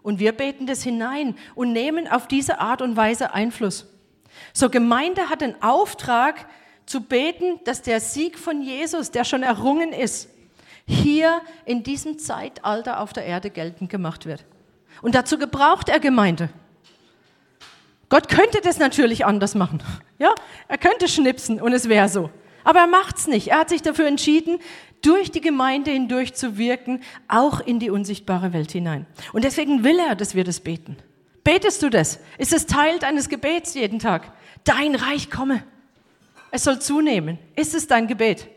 [0.01, 3.88] Und wir beten das hinein und nehmen auf diese Art und Weise Einfluss.
[4.51, 6.47] So Gemeinde hat den Auftrag
[6.86, 10.29] zu beten, dass der Sieg von Jesus, der schon errungen ist,
[10.86, 14.43] hier in diesem Zeitalter auf der Erde geltend gemacht wird.
[15.01, 16.49] Und dazu gebraucht er Gemeinde.
[18.13, 19.82] Gott könnte das natürlich anders machen.
[20.19, 20.36] Ja,
[20.67, 22.30] er könnte schnipsen und es wäre so.
[22.63, 23.47] Aber er macht's nicht.
[23.47, 24.60] Er hat sich dafür entschieden,
[25.02, 29.08] durch die Gemeinde hindurch zu wirken, auch in die unsichtbare Welt hinein.
[29.34, 30.95] Und deswegen will er, dass wir das beten.
[31.43, 32.19] Betest du das?
[32.38, 34.32] Ist es Teil deines Gebets jeden Tag?
[34.63, 35.63] Dein Reich komme.
[36.52, 37.39] Es soll zunehmen.
[37.56, 38.47] Ist es dein Gebet?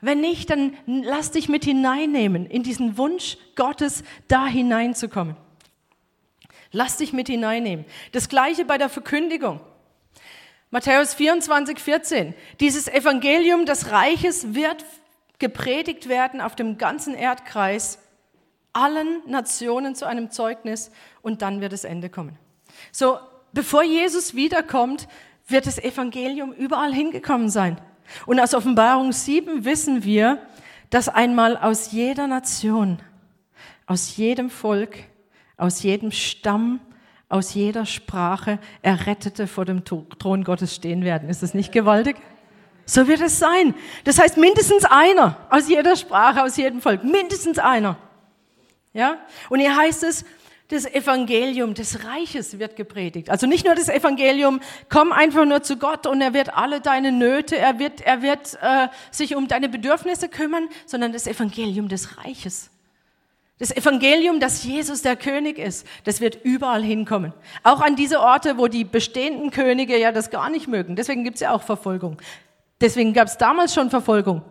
[0.00, 5.36] Wenn nicht, dann lass dich mit hineinnehmen in diesen Wunsch Gottes, da hineinzukommen.
[6.76, 7.86] Lass dich mit hineinnehmen.
[8.12, 9.60] Das gleiche bei der Verkündigung.
[10.68, 12.34] Matthäus 24, 14.
[12.60, 14.84] Dieses Evangelium des Reiches wird
[15.38, 17.98] gepredigt werden auf dem ganzen Erdkreis,
[18.74, 20.90] allen Nationen zu einem Zeugnis
[21.22, 22.38] und dann wird das Ende kommen.
[22.92, 23.20] So,
[23.54, 25.08] bevor Jesus wiederkommt,
[25.48, 27.80] wird das Evangelium überall hingekommen sein.
[28.26, 30.46] Und aus Offenbarung 7 wissen wir,
[30.90, 32.98] dass einmal aus jeder Nation,
[33.86, 34.98] aus jedem Volk,
[35.56, 36.80] aus jedem Stamm,
[37.28, 41.28] aus jeder Sprache Errettete vor dem Thron Gottes stehen werden.
[41.28, 42.16] Ist das nicht gewaltig?
[42.84, 43.74] So wird es sein.
[44.04, 47.98] Das heißt mindestens einer aus jeder Sprache, aus jedem Volk, mindestens einer.
[48.92, 49.18] Ja?
[49.50, 50.24] Und hier heißt es,
[50.68, 53.30] das Evangelium des Reiches wird gepredigt.
[53.30, 57.12] Also nicht nur das Evangelium, komm einfach nur zu Gott und er wird alle deine
[57.12, 62.18] Nöte, er wird, er wird äh, sich um deine Bedürfnisse kümmern, sondern das Evangelium des
[62.18, 62.70] Reiches.
[63.58, 67.32] Das Evangelium, dass Jesus der König ist, das wird überall hinkommen.
[67.62, 70.94] Auch an diese Orte, wo die bestehenden Könige ja das gar nicht mögen.
[70.94, 72.18] Deswegen gibt es ja auch Verfolgung.
[72.82, 74.42] Deswegen gab es damals schon Verfolgung.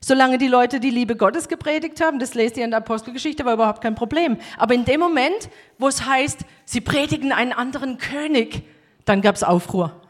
[0.00, 3.54] Solange die Leute die Liebe Gottes gepredigt haben, das lest ihr in der Apostelgeschichte, war
[3.54, 4.38] überhaupt kein Problem.
[4.56, 8.62] Aber in dem Moment, wo es heißt, sie predigen einen anderen König,
[9.04, 10.00] dann gab es Aufruhr.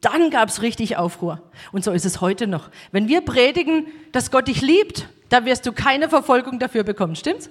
[0.00, 1.42] Dann gab es richtig Aufruhr.
[1.72, 2.70] Und so ist es heute noch.
[2.92, 7.16] Wenn wir predigen, dass Gott dich liebt, da wirst du keine Verfolgung dafür bekommen.
[7.16, 7.50] Stimmt's?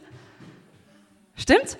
[1.35, 1.77] Stimmt's?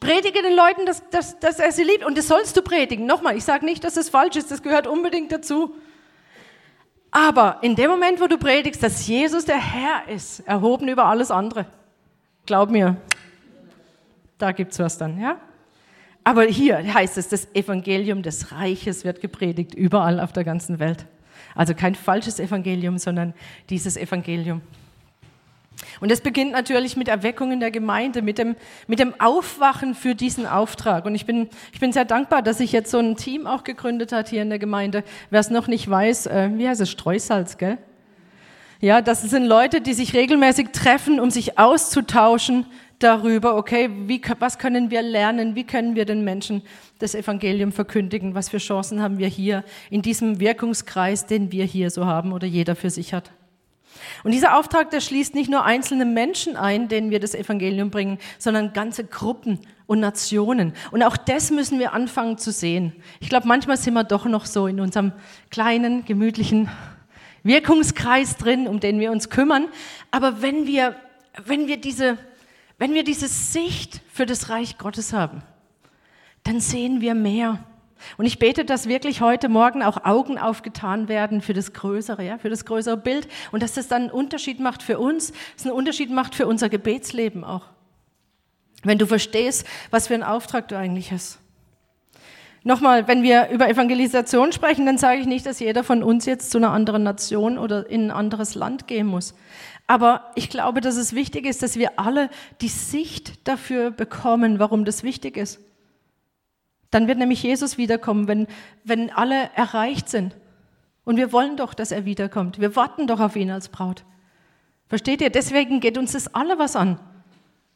[0.00, 2.04] Predige den Leuten, dass, dass, dass er sie liebt.
[2.04, 3.06] Und das sollst du predigen.
[3.06, 4.50] Nochmal, ich sage nicht, dass es falsch ist.
[4.50, 5.74] Das gehört unbedingt dazu.
[7.10, 11.30] Aber in dem Moment, wo du predigst, dass Jesus der Herr ist, erhoben über alles
[11.30, 11.66] andere,
[12.44, 12.96] glaub mir,
[14.38, 15.40] da gibt es was dann, ja?
[16.24, 21.06] Aber hier heißt es, das Evangelium des Reiches wird gepredigt, überall auf der ganzen Welt.
[21.54, 23.34] Also kein falsches Evangelium, sondern
[23.68, 24.62] dieses Evangelium.
[26.00, 30.14] Und das beginnt natürlich mit Erweckung in der Gemeinde, mit dem, mit dem Aufwachen für
[30.14, 31.04] diesen Auftrag.
[31.04, 34.12] Und ich bin, ich bin sehr dankbar, dass sich jetzt so ein Team auch gegründet
[34.12, 35.04] hat hier in der Gemeinde.
[35.30, 37.78] Wer es noch nicht weiß, äh, wie heißt es, Streusalz, gell?
[38.80, 42.66] Ja, das sind Leute, die sich regelmäßig treffen, um sich auszutauschen
[42.98, 46.62] darüber, okay, wie, was können wir lernen, wie können wir den Menschen
[46.98, 51.90] das Evangelium verkündigen, was für Chancen haben wir hier in diesem Wirkungskreis, den wir hier
[51.90, 53.32] so haben oder jeder für sich hat.
[54.24, 58.18] Und dieser Auftrag, der schließt nicht nur einzelne Menschen ein, denen wir das Evangelium bringen,
[58.38, 60.72] sondern ganze Gruppen und Nationen.
[60.90, 62.92] Und auch das müssen wir anfangen zu sehen.
[63.20, 65.12] Ich glaube, manchmal sind wir doch noch so in unserem
[65.50, 66.68] kleinen, gemütlichen
[67.42, 69.68] Wirkungskreis drin, um den wir uns kümmern.
[70.10, 70.96] Aber wenn wir,
[71.44, 72.18] wenn wir diese,
[72.78, 75.42] wenn wir diese Sicht für das Reich Gottes haben,
[76.44, 77.64] dann sehen wir mehr.
[78.18, 82.38] Und ich bete, dass wirklich heute Morgen auch Augen aufgetan werden für das Größere, ja,
[82.38, 85.66] für das größere Bild und dass das dann einen Unterschied macht für uns, dass es
[85.66, 87.64] einen Unterschied macht für unser Gebetsleben auch.
[88.82, 91.38] Wenn du verstehst, was für einen Auftrag du eigentlich hast.
[92.62, 96.50] Nochmal, wenn wir über Evangelisation sprechen, dann sage ich nicht, dass jeder von uns jetzt
[96.50, 99.34] zu einer anderen Nation oder in ein anderes Land gehen muss.
[99.86, 102.28] Aber ich glaube, dass es wichtig ist, dass wir alle
[102.60, 105.60] die Sicht dafür bekommen, warum das wichtig ist.
[106.90, 108.46] Dann wird nämlich Jesus wiederkommen, wenn,
[108.84, 110.36] wenn alle erreicht sind.
[111.04, 112.60] Und wir wollen doch, dass er wiederkommt.
[112.60, 114.04] Wir warten doch auf ihn als Braut.
[114.88, 115.30] Versteht ihr?
[115.30, 116.98] Deswegen geht uns das alle was an.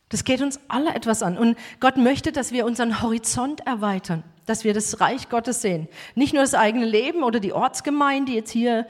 [0.08, 1.38] Das geht uns alle etwas an.
[1.38, 5.88] Und Gott möchte, dass wir unseren Horizont erweitern, dass wir das Reich Gottes sehen.
[6.16, 8.86] Nicht nur das eigene Leben oder die Ortsgemeinde jetzt hier,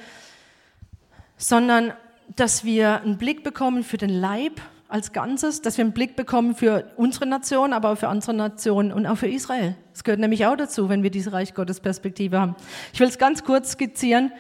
[1.37, 1.93] sondern
[2.37, 6.55] dass wir einen Blick bekommen für den Leib als Ganzes, dass wir einen Blick bekommen
[6.55, 9.77] für unsere Nation, aber auch für andere Nationen und auch für Israel.
[9.93, 12.57] Das gehört nämlich auch dazu, wenn wir diese Reich Gottes Perspektive haben.
[12.93, 14.33] Ich will es ganz kurz skizzieren.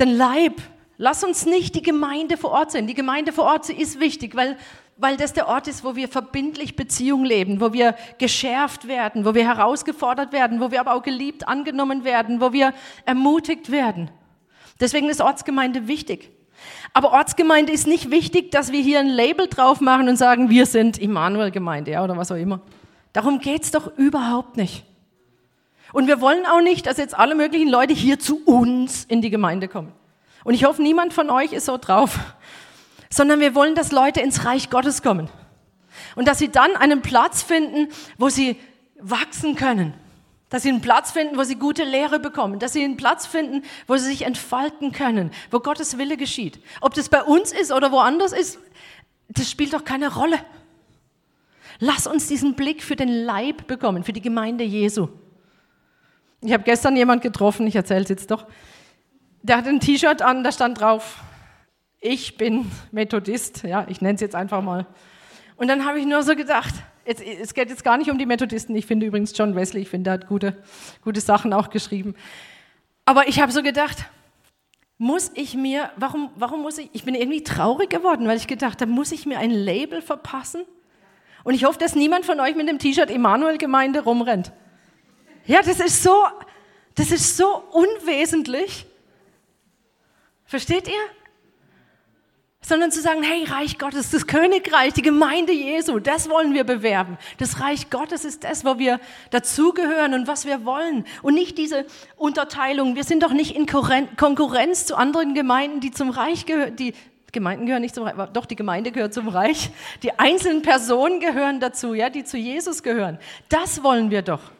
[0.00, 0.60] Den Leib,
[0.96, 2.86] lass uns nicht die Gemeinde vor Ort sehen.
[2.86, 4.56] Die Gemeinde vor Ort ist wichtig, weil,
[4.96, 9.34] weil das der Ort ist, wo wir verbindlich Beziehung leben, wo wir geschärft werden, wo
[9.34, 12.72] wir herausgefordert werden, wo wir aber auch geliebt angenommen werden, wo wir
[13.04, 14.10] ermutigt werden.
[14.80, 16.30] Deswegen ist Ortsgemeinde wichtig.
[16.92, 20.66] Aber Ortsgemeinde ist nicht wichtig, dass wir hier ein Label drauf machen und sagen, wir
[20.66, 22.60] sind Immanuel-Gemeinde ja, oder was auch immer.
[23.12, 24.84] Darum geht es doch überhaupt nicht.
[25.92, 29.30] Und wir wollen auch nicht, dass jetzt alle möglichen Leute hier zu uns in die
[29.30, 29.92] Gemeinde kommen.
[30.44, 32.18] Und ich hoffe, niemand von euch ist so drauf,
[33.10, 35.28] sondern wir wollen, dass Leute ins Reich Gottes kommen.
[36.16, 38.56] Und dass sie dann einen Platz finden, wo sie
[38.98, 39.94] wachsen können,
[40.52, 43.62] dass sie einen Platz finden, wo sie gute Lehre bekommen, dass sie einen Platz finden,
[43.86, 46.60] wo sie sich entfalten können, wo Gottes Wille geschieht.
[46.82, 48.58] Ob das bei uns ist oder woanders ist,
[49.30, 50.38] das spielt doch keine Rolle.
[51.78, 55.08] Lass uns diesen Blick für den Leib bekommen, für die Gemeinde Jesu.
[56.42, 58.46] Ich habe gestern jemand getroffen, ich erzähle es jetzt doch.
[59.40, 61.22] der hat ein T-Shirt an, da stand drauf,
[61.98, 64.86] ich bin Methodist, ja, ich nenne es jetzt einfach mal.
[65.56, 66.74] Und dann habe ich nur so gedacht,
[67.06, 69.88] jetzt, es geht jetzt gar nicht um die Methodisten, ich finde übrigens John Wesley, ich
[69.88, 70.62] finde, er hat gute,
[71.02, 72.14] gute Sachen auch geschrieben.
[73.04, 74.04] Aber ich habe so gedacht,
[74.98, 78.80] muss ich mir, warum, warum muss ich, ich bin irgendwie traurig geworden, weil ich gedacht
[78.80, 80.64] habe, muss ich mir ein Label verpassen?
[81.44, 84.52] Und ich hoffe, dass niemand von euch mit dem T-Shirt Emanuel Gemeinde rumrennt.
[85.44, 86.24] Ja, das ist so,
[86.94, 88.86] das ist so unwesentlich.
[90.44, 91.21] Versteht ihr?
[92.64, 97.18] Sondern zu sagen, hey, Reich Gottes, das Königreich, die Gemeinde Jesu, das wollen wir bewerben.
[97.38, 99.00] Das Reich Gottes ist das, wo wir
[99.30, 101.04] dazugehören und was wir wollen.
[101.22, 101.84] Und nicht diese
[102.16, 102.94] Unterteilung.
[102.94, 106.76] Wir sind doch nicht in Konkurrenz zu anderen Gemeinden, die zum Reich gehören.
[106.76, 106.94] Die
[107.32, 109.70] Gemeinden gehören nicht zum Reich, doch die Gemeinde gehört zum Reich.
[110.04, 113.18] Die einzelnen Personen gehören dazu, ja, die zu Jesus gehören.
[113.48, 114.52] Das wollen wir doch.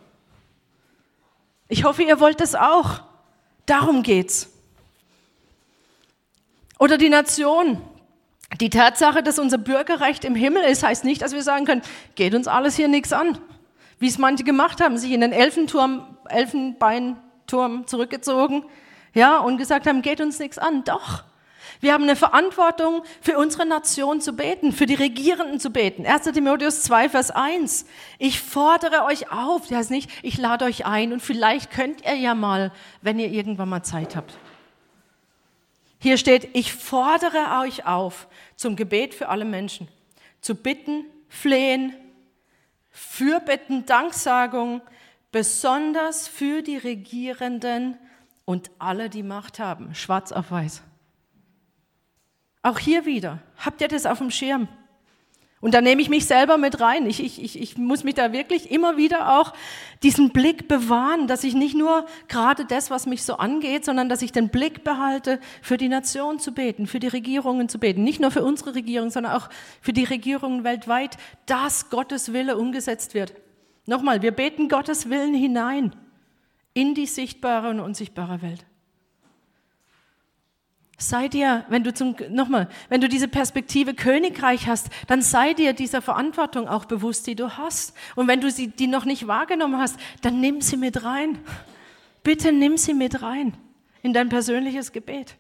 [1.69, 3.01] Ich hoffe, ihr wollt das auch.
[3.65, 4.51] Darum geht's.
[6.79, 7.81] Oder die Nation.
[8.61, 11.83] Die Tatsache, dass unser Bürgerrecht im Himmel ist, heißt nicht, dass wir sagen können,
[12.15, 13.39] geht uns alles hier nichts an.
[13.99, 18.65] Wie es manche gemacht haben, sich in den Elfenturm, Elfenbeinturm zurückgezogen,
[19.15, 20.85] ja, und gesagt haben, geht uns nichts an.
[20.85, 21.25] Doch.
[21.81, 26.07] Wir haben eine Verantwortung, für unsere Nation zu beten, für die Regierenden zu beten.
[26.07, 26.25] 1.
[26.33, 27.87] Timotheus 2, Vers 1.
[28.19, 32.15] Ich fordere euch auf, das heißt nicht, ich lade euch ein und vielleicht könnt ihr
[32.15, 34.35] ja mal, wenn ihr irgendwann mal Zeit habt.
[36.03, 38.27] Hier steht, ich fordere euch auf
[38.57, 39.87] zum Gebet für alle Menschen,
[40.41, 41.95] zu bitten, flehen,
[42.91, 44.83] Fürbitten, Danksagung,
[45.31, 47.97] besonders für die Regierenden
[48.45, 50.83] und alle, die Macht haben, schwarz auf weiß.
[52.63, 54.67] Auch hier wieder, habt ihr das auf dem Schirm?
[55.63, 57.07] Und da nehme ich mich selber mit rein.
[57.07, 59.53] Ich, ich, ich, ich muss mich da wirklich immer wieder auch
[60.03, 64.23] diesen Blick bewahren, dass ich nicht nur gerade das, was mich so angeht, sondern dass
[64.23, 68.03] ich den Blick behalte, für die Nation zu beten, für die Regierungen zu beten.
[68.03, 69.51] Nicht nur für unsere Regierung, sondern auch
[69.81, 73.33] für die Regierungen weltweit, dass Gottes Wille umgesetzt wird.
[73.87, 75.95] Nochmal, wir beten Gottes Willen hinein
[76.75, 78.67] in die sichtbare und unsichtbare Welt.
[81.03, 85.73] Sei dir, wenn du zum, nochmal, wenn du diese Perspektive Königreich hast, dann sei dir
[85.73, 87.93] dieser Verantwortung auch bewusst, die du hast.
[88.15, 91.41] Und wenn du sie, die noch nicht wahrgenommen hast, dann nimm sie mit rein.
[92.23, 93.57] Bitte nimm sie mit rein
[94.03, 95.35] in dein persönliches Gebet.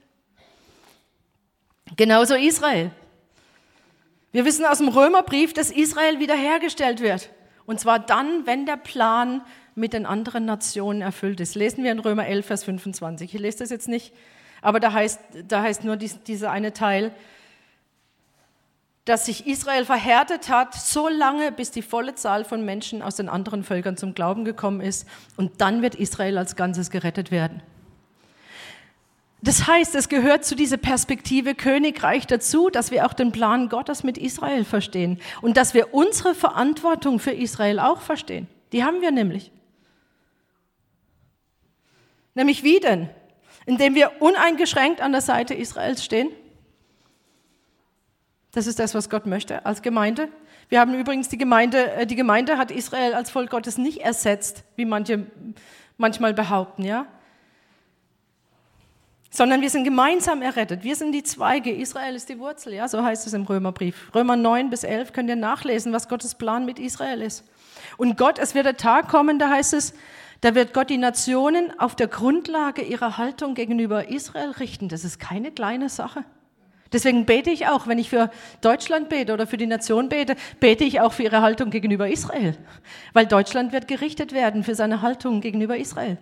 [1.96, 2.90] Genauso Israel.
[4.32, 7.30] Wir wissen aus dem Römerbrief, dass Israel wiederhergestellt wird.
[7.66, 9.42] Und zwar dann, wenn der Plan
[9.76, 11.54] mit den anderen Nationen erfüllt ist.
[11.54, 13.32] Lesen wir in Römer 11, Vers 25.
[13.32, 14.12] Ich lese das jetzt nicht
[14.62, 17.12] aber da heißt, da heißt nur dies, dieser eine Teil,
[19.04, 23.28] dass sich Israel verhärtet hat, so lange, bis die volle Zahl von Menschen aus den
[23.28, 25.08] anderen Völkern zum Glauben gekommen ist.
[25.36, 27.62] Und dann wird Israel als Ganzes gerettet werden.
[29.44, 34.04] Das heißt, es gehört zu dieser Perspektive Königreich dazu, dass wir auch den Plan Gottes
[34.04, 38.46] mit Israel verstehen und dass wir unsere Verantwortung für Israel auch verstehen.
[38.70, 39.50] Die haben wir nämlich.
[42.34, 43.10] Nämlich wie denn?
[43.66, 46.30] Indem wir uneingeschränkt an der Seite Israels stehen.
[48.52, 50.28] Das ist das, was Gott möchte als Gemeinde.
[50.68, 54.64] Wir haben übrigens die Gemeinde, äh, die Gemeinde hat Israel als Volk Gottes nicht ersetzt,
[54.76, 55.26] wie manche
[55.96, 57.06] manchmal behaupten, ja.
[59.30, 60.84] Sondern wir sind gemeinsam errettet.
[60.84, 61.72] Wir sind die Zweige.
[61.72, 62.88] Israel ist die Wurzel, ja.
[62.88, 64.14] So heißt es im Römerbrief.
[64.14, 67.44] Römer 9 bis 11 könnt ihr nachlesen, was Gottes Plan mit Israel ist.
[67.96, 69.94] Und Gott, es wird der Tag kommen, da heißt es,
[70.42, 74.88] da wird Gott die Nationen auf der Grundlage ihrer Haltung gegenüber Israel richten.
[74.88, 76.24] Das ist keine kleine Sache.
[76.92, 78.28] Deswegen bete ich auch, wenn ich für
[78.60, 82.58] Deutschland bete oder für die Nation bete, bete ich auch für ihre Haltung gegenüber Israel.
[83.12, 86.18] Weil Deutschland wird gerichtet werden für seine Haltung gegenüber Israel.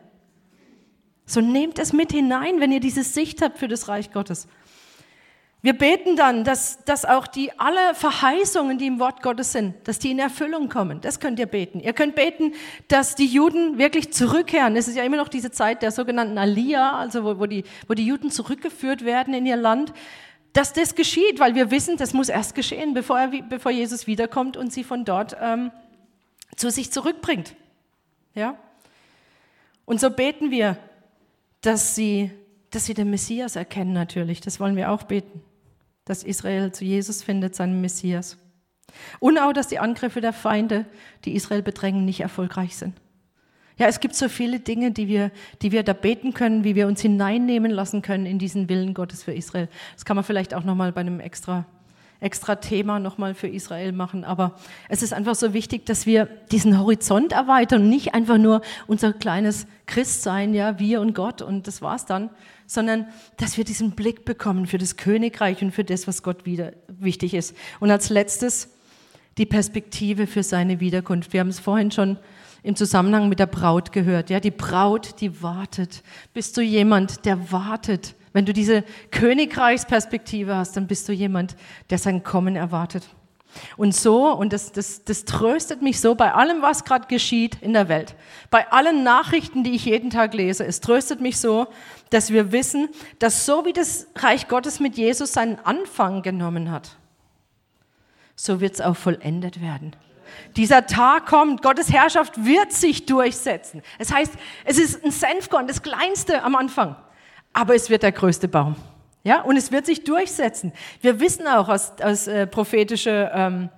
[1.25, 4.49] So nehmt es mit hinein, wenn ihr diese Sicht habt für das Reich Gottes.
[5.63, 9.99] Wir beten dann, dass, dass auch die alle Verheißungen, die im Wort Gottes sind, dass
[9.99, 11.03] die in Erfüllung kommen.
[11.03, 11.81] Das könnt ihr beten.
[11.81, 12.55] Ihr könnt beten,
[12.89, 14.75] dass die Juden wirklich zurückkehren.
[14.77, 17.93] Es ist ja immer noch diese Zeit der sogenannten Aliyah, also wo, wo, die, wo
[17.93, 19.93] die Juden zurückgeführt werden in ihr Land.
[20.55, 24.57] Dass das geschieht, weil wir wissen, das muss erst geschehen, bevor, er, bevor Jesus wiederkommt
[24.57, 25.73] und sie von dort ähm,
[26.57, 27.55] zu sich zurückbringt.
[28.35, 28.57] Ja?
[29.85, 30.79] Und so beten wir,
[31.61, 32.31] dass sie,
[32.71, 34.41] dass sie den Messias erkennen natürlich.
[34.41, 35.43] Das wollen wir auch beten
[36.05, 38.36] dass Israel zu Jesus findet, seinem Messias.
[39.18, 40.86] Und auch, dass die Angriffe der Feinde,
[41.24, 42.94] die Israel bedrängen, nicht erfolgreich sind.
[43.80, 45.30] Ja, es gibt so viele Dinge, die wir,
[45.62, 49.22] die wir da beten können, wie wir uns hineinnehmen lassen können in diesen Willen Gottes
[49.22, 49.68] für Israel.
[49.94, 51.64] Das kann man vielleicht auch nochmal bei einem extra,
[52.20, 54.24] extra Thema nochmal für Israel machen.
[54.24, 54.59] Aber
[54.90, 59.66] es ist einfach so wichtig, dass wir diesen Horizont erweitern nicht einfach nur unser kleines
[59.86, 62.28] Christsein, ja, wir und Gott und das war's dann,
[62.71, 66.73] sondern dass wir diesen Blick bekommen für das Königreich und für das, was Gott wieder
[66.87, 67.57] wichtig ist.
[67.81, 68.68] Und als letztes
[69.39, 71.33] die Perspektive für seine Wiederkunft.
[71.33, 72.16] Wir haben es vorhin schon
[72.62, 74.31] im Zusammenhang mit der Braut gehört.
[74.31, 76.05] Ja, die Braut, die wartet.
[76.33, 78.14] Bist du jemand, der wartet?
[78.33, 81.57] Wenn du diese Königreichsperspektive hast, dann bist du jemand,
[81.91, 83.09] der sein Kommen erwartet.
[83.76, 87.72] Und so, und das, das, das tröstet mich so bei allem, was gerade geschieht in
[87.72, 88.14] der Welt,
[88.51, 91.66] bei allen Nachrichten, die ich jeden Tag lese, es tröstet mich so,
[92.11, 92.88] dass wir wissen,
[93.18, 96.96] dass so wie das Reich Gottes mit Jesus seinen Anfang genommen hat,
[98.36, 99.94] so wird es auch vollendet werden.
[100.57, 103.82] Dieser Tag kommt, Gottes Herrschaft wird sich durchsetzen.
[103.98, 104.32] Es heißt,
[104.64, 106.96] es ist ein Senfkorn, das kleinste am Anfang,
[107.53, 108.76] aber es wird der größte Baum.
[109.23, 110.73] Ja, und es wird sich durchsetzen.
[111.03, 113.68] Wir wissen auch aus, aus äh, prophetische, ähm,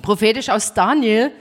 [0.00, 1.32] prophetisch aus Daniel,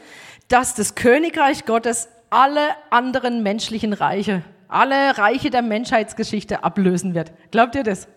[0.50, 7.32] dass das Königreich Gottes alle anderen menschlichen Reiche, alle Reiche der Menschheitsgeschichte ablösen wird.
[7.52, 8.08] Glaubt ihr das?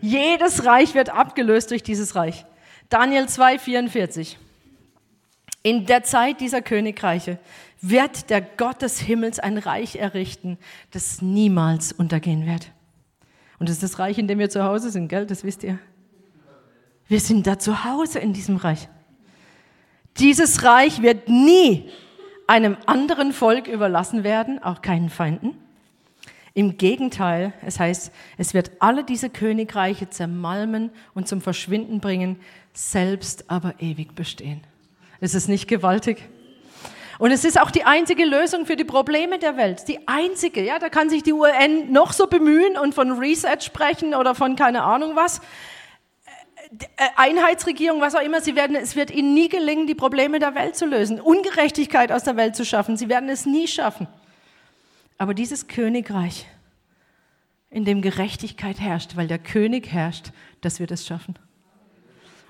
[0.00, 2.44] Jedes Reich wird abgelöst durch dieses Reich.
[2.88, 4.38] Daniel 2, 44.
[5.62, 7.38] In der Zeit dieser Königreiche
[7.80, 10.58] wird der Gott des Himmels ein Reich errichten,
[10.92, 12.70] das niemals untergehen wird.
[13.58, 15.26] Und das ist das Reich, in dem wir zu Hause sind, gell?
[15.26, 15.78] Das wisst ihr.
[17.08, 18.88] Wir sind da zu Hause in diesem Reich.
[20.18, 21.90] Dieses Reich wird nie
[22.46, 25.54] einem anderen Volk überlassen werden, auch keinen Feinden.
[26.54, 32.40] Im Gegenteil, es heißt, es wird alle diese Königreiche zermalmen und zum Verschwinden bringen,
[32.72, 34.62] selbst aber ewig bestehen.
[35.20, 36.28] Ist es nicht gewaltig?
[37.18, 39.88] Und es ist auch die einzige Lösung für die Probleme der Welt.
[39.88, 44.14] Die einzige, ja, da kann sich die UN noch so bemühen und von Reset sprechen
[44.14, 45.40] oder von keine Ahnung was.
[46.96, 50.54] Äh, Einheitsregierung, was auch immer, sie werden, es wird ihnen nie gelingen, die Probleme der
[50.54, 52.96] Welt zu lösen, Ungerechtigkeit aus der Welt zu schaffen.
[52.96, 54.06] Sie werden es nie schaffen.
[55.16, 56.46] Aber dieses Königreich,
[57.70, 61.34] in dem Gerechtigkeit herrscht, weil der König herrscht, das wird es schaffen.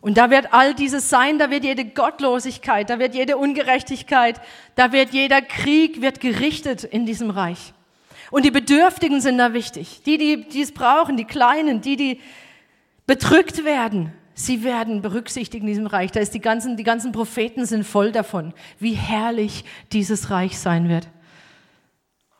[0.01, 4.41] Und da wird all dieses sein, da wird jede Gottlosigkeit, da wird jede Ungerechtigkeit,
[4.77, 7.73] da wird jeder Krieg wird gerichtet in diesem Reich.
[8.31, 10.03] Und die Bedürftigen sind da wichtig.
[10.05, 12.21] Die, die, die es brauchen, die Kleinen, die, die
[13.07, 16.13] bedrückt werden, sie werden berücksichtigt in diesem Reich.
[16.13, 20.89] Da ist die ganzen, die ganzen Propheten sind voll davon, wie herrlich dieses Reich sein
[20.89, 21.09] wird.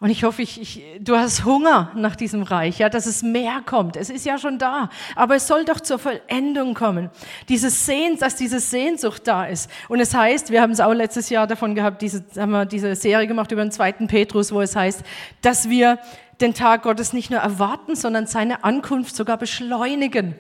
[0.01, 3.63] Und ich hoffe, ich, ich, du hast Hunger nach diesem Reich, ja, dass es mehr
[3.67, 3.97] kommt.
[3.97, 7.11] Es ist ja schon da, aber es soll doch zur Vollendung kommen.
[7.49, 9.69] Diese Sehnsucht, dass diese Sehnsucht da ist.
[9.89, 12.95] Und es heißt, wir haben es auch letztes Jahr davon gehabt, diese, haben wir diese
[12.95, 15.03] Serie gemacht über den zweiten Petrus, wo es heißt,
[15.43, 15.99] dass wir
[16.41, 20.37] den Tag Gottes nicht nur erwarten, sondern seine Ankunft sogar beschleunigen.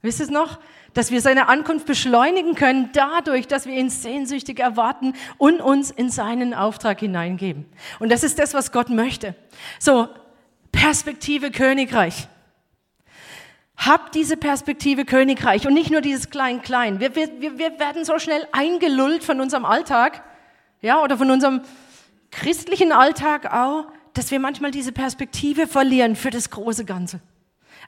[0.00, 0.58] Wisst ihr es noch?
[0.94, 6.10] Dass wir seine Ankunft beschleunigen können dadurch, dass wir ihn sehnsüchtig erwarten und uns in
[6.10, 7.66] seinen Auftrag hineingeben.
[7.98, 9.34] Und das ist das, was Gott möchte.
[9.78, 10.08] So,
[10.72, 12.28] Perspektive Königreich.
[13.76, 17.00] Hab diese Perspektive Königreich und nicht nur dieses Klein-Klein.
[17.00, 20.22] Wir, wir, wir werden so schnell eingelullt von unserem Alltag,
[20.80, 21.62] ja, oder von unserem
[22.30, 27.20] christlichen Alltag auch, dass wir manchmal diese Perspektive verlieren für das große Ganze.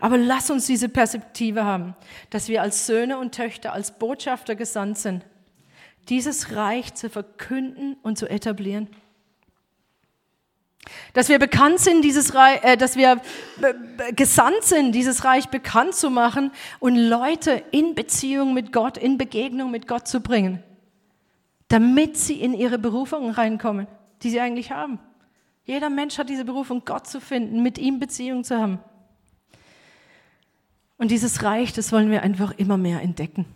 [0.00, 1.94] Aber lass uns diese Perspektive haben,
[2.30, 5.24] dass wir als Söhne und Töchter, als Botschafter gesandt sind,
[6.08, 8.88] dieses Reich zu verkünden und zu etablieren.
[11.14, 13.20] Dass wir bekannt sind, dieses Reich, äh, dass wir
[14.14, 19.70] gesandt sind, dieses Reich bekannt zu machen und Leute in Beziehung mit Gott, in Begegnung
[19.70, 20.62] mit Gott zu bringen,
[21.68, 23.86] damit sie in ihre Berufung reinkommen,
[24.22, 24.98] die sie eigentlich haben.
[25.64, 28.80] Jeder Mensch hat diese Berufung, Gott zu finden, mit ihm Beziehung zu haben.
[30.96, 33.46] Und dieses Reich, das wollen wir einfach immer mehr entdecken.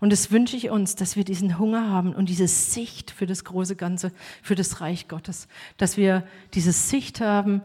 [0.00, 3.44] Und das wünsche ich uns, dass wir diesen Hunger haben und diese Sicht für das
[3.44, 4.12] große Ganze,
[4.42, 5.48] für das Reich Gottes.
[5.76, 7.62] Dass wir diese Sicht haben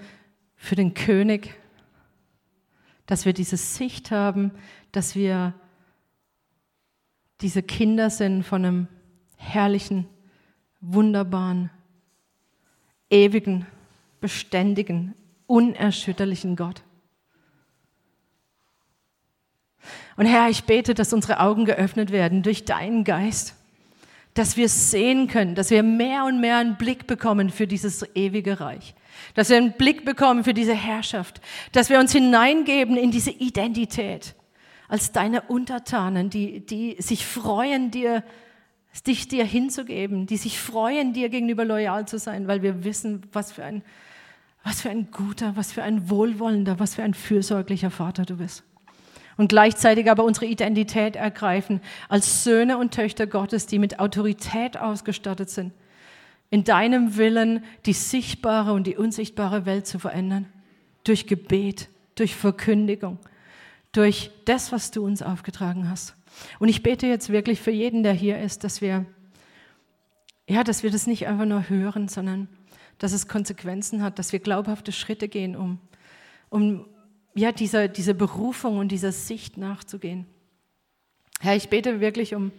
[0.55, 1.53] für den König.
[3.05, 4.51] Dass wir diese Sicht haben,
[4.91, 5.53] dass wir
[7.41, 8.87] diese Kinder sind von einem
[9.35, 10.07] herrlichen,
[10.79, 11.69] wunderbaren,
[13.09, 13.67] ewigen,
[14.21, 15.13] beständigen,
[15.45, 16.81] unerschütterlichen Gott.
[20.15, 23.55] Und Herr, ich bete, dass unsere Augen geöffnet werden durch deinen Geist,
[24.33, 28.59] dass wir sehen können, dass wir mehr und mehr einen Blick bekommen für dieses ewige
[28.59, 28.95] Reich,
[29.35, 34.35] dass wir einen Blick bekommen für diese Herrschaft, dass wir uns hineingeben in diese Identität
[34.87, 38.23] als deine Untertanen, die, die sich freuen, dir,
[39.07, 43.51] dich dir hinzugeben, die sich freuen, dir gegenüber loyal zu sein, weil wir wissen, was
[43.51, 43.83] für ein,
[44.63, 48.63] was für ein guter, was für ein wohlwollender, was für ein fürsorglicher Vater du bist.
[49.37, 55.49] Und gleichzeitig aber unsere Identität ergreifen als Söhne und Töchter Gottes, die mit Autorität ausgestattet
[55.49, 55.73] sind,
[56.49, 60.45] in deinem Willen die sichtbare und die unsichtbare Welt zu verändern,
[61.03, 63.17] durch Gebet, durch Verkündigung,
[63.91, 66.15] durch das, was du uns aufgetragen hast.
[66.59, 69.05] Und ich bete jetzt wirklich für jeden, der hier ist, dass wir,
[70.47, 72.47] ja, dass wir das nicht einfach nur hören, sondern
[72.99, 75.79] dass es Konsequenzen hat, dass wir glaubhafte Schritte gehen, um,
[76.49, 76.85] um
[77.35, 80.25] ja, dieser, dieser Berufung und dieser Sicht nachzugehen.
[81.39, 82.51] Herr, ich bete wirklich um,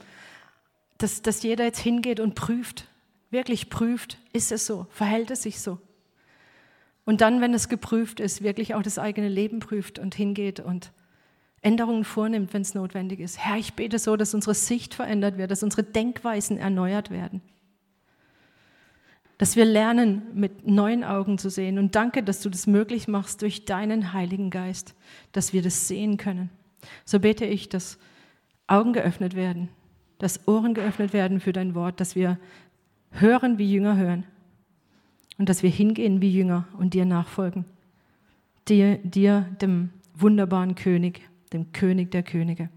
[0.98, 2.88] dass, dass jeder jetzt hingeht und prüft,
[3.30, 5.78] wirklich prüft, ist es so, verhält es sich so.
[7.04, 10.92] Und dann, wenn es geprüft ist, wirklich auch das eigene Leben prüft und hingeht und
[11.60, 13.38] Änderungen vornimmt, wenn es notwendig ist.
[13.38, 17.42] Herr, ich bete so, dass unsere Sicht verändert wird, dass unsere Denkweisen erneuert werden.
[19.38, 21.78] Dass wir lernen, mit neuen Augen zu sehen.
[21.78, 24.94] Und danke, dass du das möglich machst durch deinen Heiligen Geist,
[25.32, 26.50] dass wir das sehen können.
[27.04, 27.98] So bete ich, dass
[28.66, 29.68] Augen geöffnet werden,
[30.18, 32.38] dass Ohren geöffnet werden für dein Wort, dass wir
[33.10, 34.24] hören, wie Jünger hören.
[35.36, 37.64] Und dass wir hingehen wie Jünger und dir nachfolgen.
[38.68, 41.22] Dir, dir dem wunderbaren König,
[41.52, 42.68] dem König der Könige.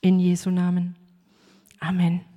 [0.00, 0.96] In Jesu Namen.
[1.78, 2.29] Amen.